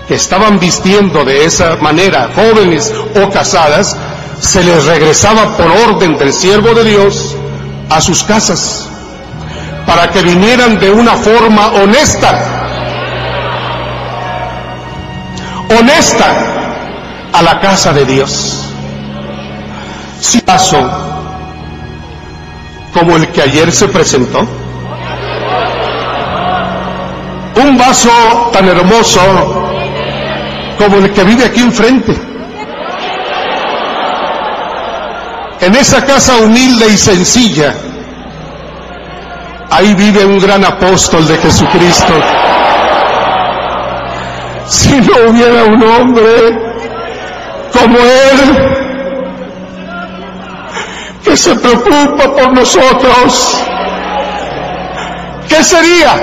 que 0.09 0.17
estaban 0.17 0.59
vistiendo 0.59 1.25
de 1.25 1.45
esa 1.45 1.77
manera, 1.77 2.31
jóvenes 2.35 2.93
o 3.23 3.31
casadas, 3.31 3.97
se 4.41 4.65
les 4.65 4.85
regresaba 4.87 5.57
por 5.57 5.67
orden 5.67 6.19
del 6.19 6.33
siervo 6.33 6.75
de 6.75 6.83
Dios 6.83 7.37
a 7.89 8.01
sus 8.01 8.25
casas, 8.25 8.89
para 9.89 10.11
que 10.11 10.23
vinieran 10.23 10.79
de 10.79 10.91
una 10.91 11.15
forma 11.17 11.69
honesta 11.69 12.59
honesta 15.71 16.27
a 17.33 17.43
la 17.43 17.59
casa 17.59 17.93
de 17.95 18.05
Dios. 18.05 18.67
Si 20.21 20.41
paso 20.43 20.79
como 22.93 23.17
el 23.17 23.29
que 23.29 23.43
ayer 23.43 23.73
se 23.73 23.89
presentó, 23.89 24.47
un 27.63 27.79
vaso 27.79 28.11
tan 28.53 28.69
hermoso 28.69 29.21
como 30.79 30.97
el 30.99 31.13
que 31.13 31.25
vive 31.25 31.45
aquí 31.47 31.61
enfrente. 31.61 32.15
En 35.61 35.75
esa 35.75 36.05
casa 36.05 36.37
humilde 36.37 36.89
y 36.89 36.97
sencilla, 36.97 37.75
ahí 39.71 39.95
vive 39.95 40.25
un 40.25 40.39
gran 40.39 40.65
apóstol 40.65 41.27
de 41.27 41.37
Jesucristo 41.39 42.15
si 44.69 45.01
no 45.01 45.31
hubiera 45.31 45.65
un 45.65 45.83
hombre 45.83 46.69
como 47.73 47.99
Él 47.99 48.79
que 51.25 51.37
se 51.37 51.55
preocupa 51.57 52.35
por 52.35 52.53
nosotros, 52.53 53.65
¿qué 55.49 55.63
sería? 55.63 56.15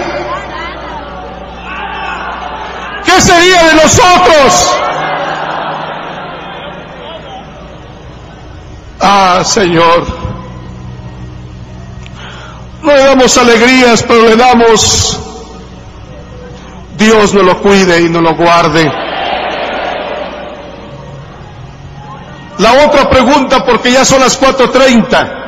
¿Qué 3.05 3.21
sería 3.21 3.63
de 3.63 3.73
nosotros? 3.75 4.77
Ah, 8.99 9.41
Señor, 9.43 10.24
no 12.85 12.93
le 12.93 13.03
damos 13.03 13.37
alegrías, 13.37 14.03
pero 14.03 14.29
le 14.29 14.35
damos 14.35 15.19
Dios 16.97 17.33
nos 17.33 17.43
lo 17.43 17.61
cuide 17.61 18.01
y 18.01 18.09
nos 18.09 18.23
lo 18.23 18.35
guarde. 18.35 18.91
La 22.57 22.85
otra 22.85 23.09
pregunta, 23.09 23.65
porque 23.65 23.91
ya 23.91 24.05
son 24.05 24.21
las 24.21 24.39
4.30. 24.39 25.43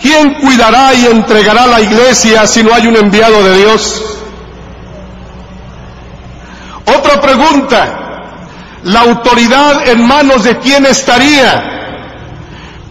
¿Quién 0.00 0.34
cuidará 0.34 0.94
y 0.94 1.06
entregará 1.06 1.66
la 1.66 1.80
iglesia 1.80 2.46
si 2.46 2.62
no 2.62 2.74
hay 2.74 2.86
un 2.86 2.96
enviado 2.96 3.42
de 3.44 3.58
Dios? 3.58 4.02
Otra 6.86 7.20
pregunta. 7.20 7.98
¿La 8.84 9.00
autoridad 9.00 9.86
en 9.88 10.04
manos 10.04 10.42
de 10.44 10.58
quién 10.58 10.86
estaría 10.86 11.81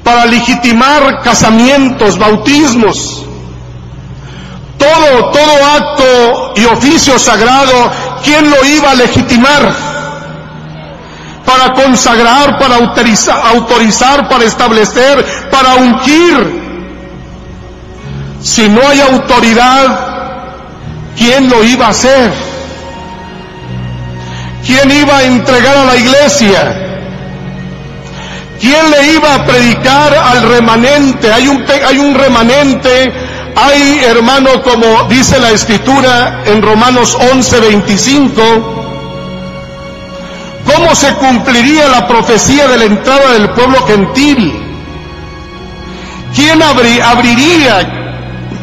para 0.04 0.26
legitimar 0.26 1.22
casamientos, 1.22 2.18
bautismos? 2.18 3.26
todo, 4.82 5.30
todo 5.32 5.66
acto 5.76 6.54
y 6.56 6.66
oficio 6.66 7.20
sagrado, 7.20 7.92
¿quién 8.24 8.50
lo 8.50 8.66
iba 8.66 8.92
a 8.92 8.96
legitimar? 8.96 9.74
Para 11.46 11.74
consagrar, 11.74 12.58
para 12.58 12.76
autorizar, 12.78 13.40
autorizar, 13.48 14.28
para 14.28 14.44
establecer, 14.44 15.26
para 15.52 15.76
ungir. 15.76 16.62
Si 18.42 18.68
no 18.70 18.82
hay 18.88 19.02
autoridad, 19.02 20.00
¿quién 21.16 21.50
lo 21.50 21.64
iba 21.64 21.88
a 21.88 21.90
hacer? 21.90 22.32
¿Quién 24.66 24.92
iba 24.92 25.18
a 25.18 25.24
entregar 25.24 25.78
a 25.78 25.86
la 25.86 25.96
iglesia? 25.96 26.91
¿Quién 28.62 28.92
le 28.92 29.14
iba 29.14 29.36
a 29.36 29.46
predicar 29.46 30.14
al 30.14 30.48
remanente? 30.48 31.34
Hay 31.34 31.48
un, 31.48 31.66
hay 31.68 31.98
un 31.98 32.14
remanente 32.16 33.12
hay, 33.56 34.00
hermano, 34.06 34.62
como 34.64 35.04
dice 35.10 35.40
la 35.40 35.52
escritura 35.52 36.44
en 36.46 36.62
Romanos 36.62 37.18
11, 37.34 37.60
25, 37.60 38.42
cómo 40.66 40.96
se 40.96 41.14
cumpliría 41.16 41.88
la 41.90 42.08
profecía 42.08 42.68
de 42.68 42.78
la 42.78 42.86
entrada 42.86 43.34
del 43.34 43.50
pueblo 43.50 43.86
gentil. 43.86 44.54
¿Quién 46.34 46.62
abriría, 46.62 47.90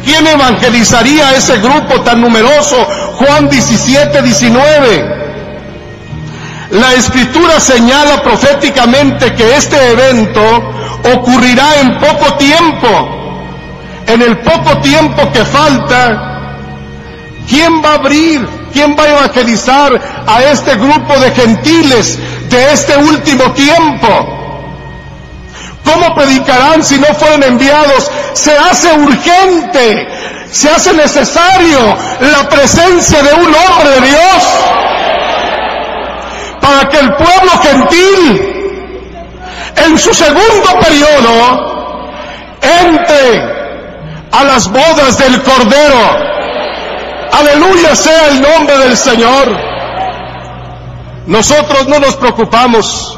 quién 0.03 0.25
evangelizaría 0.25 1.29
a 1.29 1.35
ese 1.35 1.59
grupo 1.59 2.01
tan 2.01 2.21
numeroso? 2.21 2.75
Juan 3.13 3.47
17, 3.47 4.21
19. 4.23 5.18
La 6.71 6.93
escritura 6.93 7.59
señala 7.59 8.21
proféticamente 8.21 9.33
que 9.33 9.55
este 9.55 9.91
evento 9.91 10.41
ocurrirá 11.15 11.79
en 11.81 11.97
poco 11.97 12.35
tiempo. 12.35 13.09
En 14.05 14.21
el 14.21 14.37
poco 14.39 14.77
tiempo 14.77 15.31
que 15.31 15.45
falta, 15.45 16.61
¿quién 17.47 17.83
va 17.83 17.91
a 17.91 17.95
abrir? 17.95 18.47
¿Quién 18.71 18.95
va 18.95 19.03
a 19.03 19.09
evangelizar 19.09 19.99
a 20.27 20.43
este 20.43 20.75
grupo 20.75 21.19
de 21.19 21.31
gentiles 21.31 22.19
de 22.49 22.71
este 22.71 22.97
último 22.97 23.51
tiempo? 23.53 24.07
¿Cómo 25.83 26.13
predicarán 26.13 26.83
si 26.83 26.99
no 26.99 27.07
fueron 27.15 27.41
enviados? 27.43 28.11
Se 28.33 28.55
hace 28.55 28.93
urgente, 28.93 30.07
se 30.51 30.69
hace 30.69 30.93
necesario 30.93 31.79
la 32.19 32.47
presencia 32.47 33.23
de 33.23 33.33
un 33.33 33.55
hombre 33.55 33.89
de 33.89 34.07
Dios 34.07 34.88
para 36.69 36.87
que 36.87 36.99
el 36.99 37.13
pueblo 37.15 37.51
gentil 37.63 38.41
en 39.75 39.97
su 39.97 40.13
segundo 40.13 40.79
periodo 40.79 42.51
entre 42.61 43.43
a 44.31 44.43
las 44.43 44.67
bodas 44.71 45.17
del 45.17 45.41
Cordero. 45.41 46.29
Aleluya 47.31 47.95
sea 47.95 48.27
el 48.27 48.41
nombre 48.41 48.77
del 48.77 48.95
Señor. 48.95 49.47
Nosotros 51.25 51.87
no 51.87 51.97
nos 51.99 52.15
preocupamos 52.17 53.17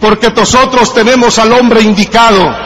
porque 0.00 0.30
nosotros 0.30 0.94
tenemos 0.94 1.36
al 1.40 1.52
hombre 1.52 1.80
indicado 1.80 2.65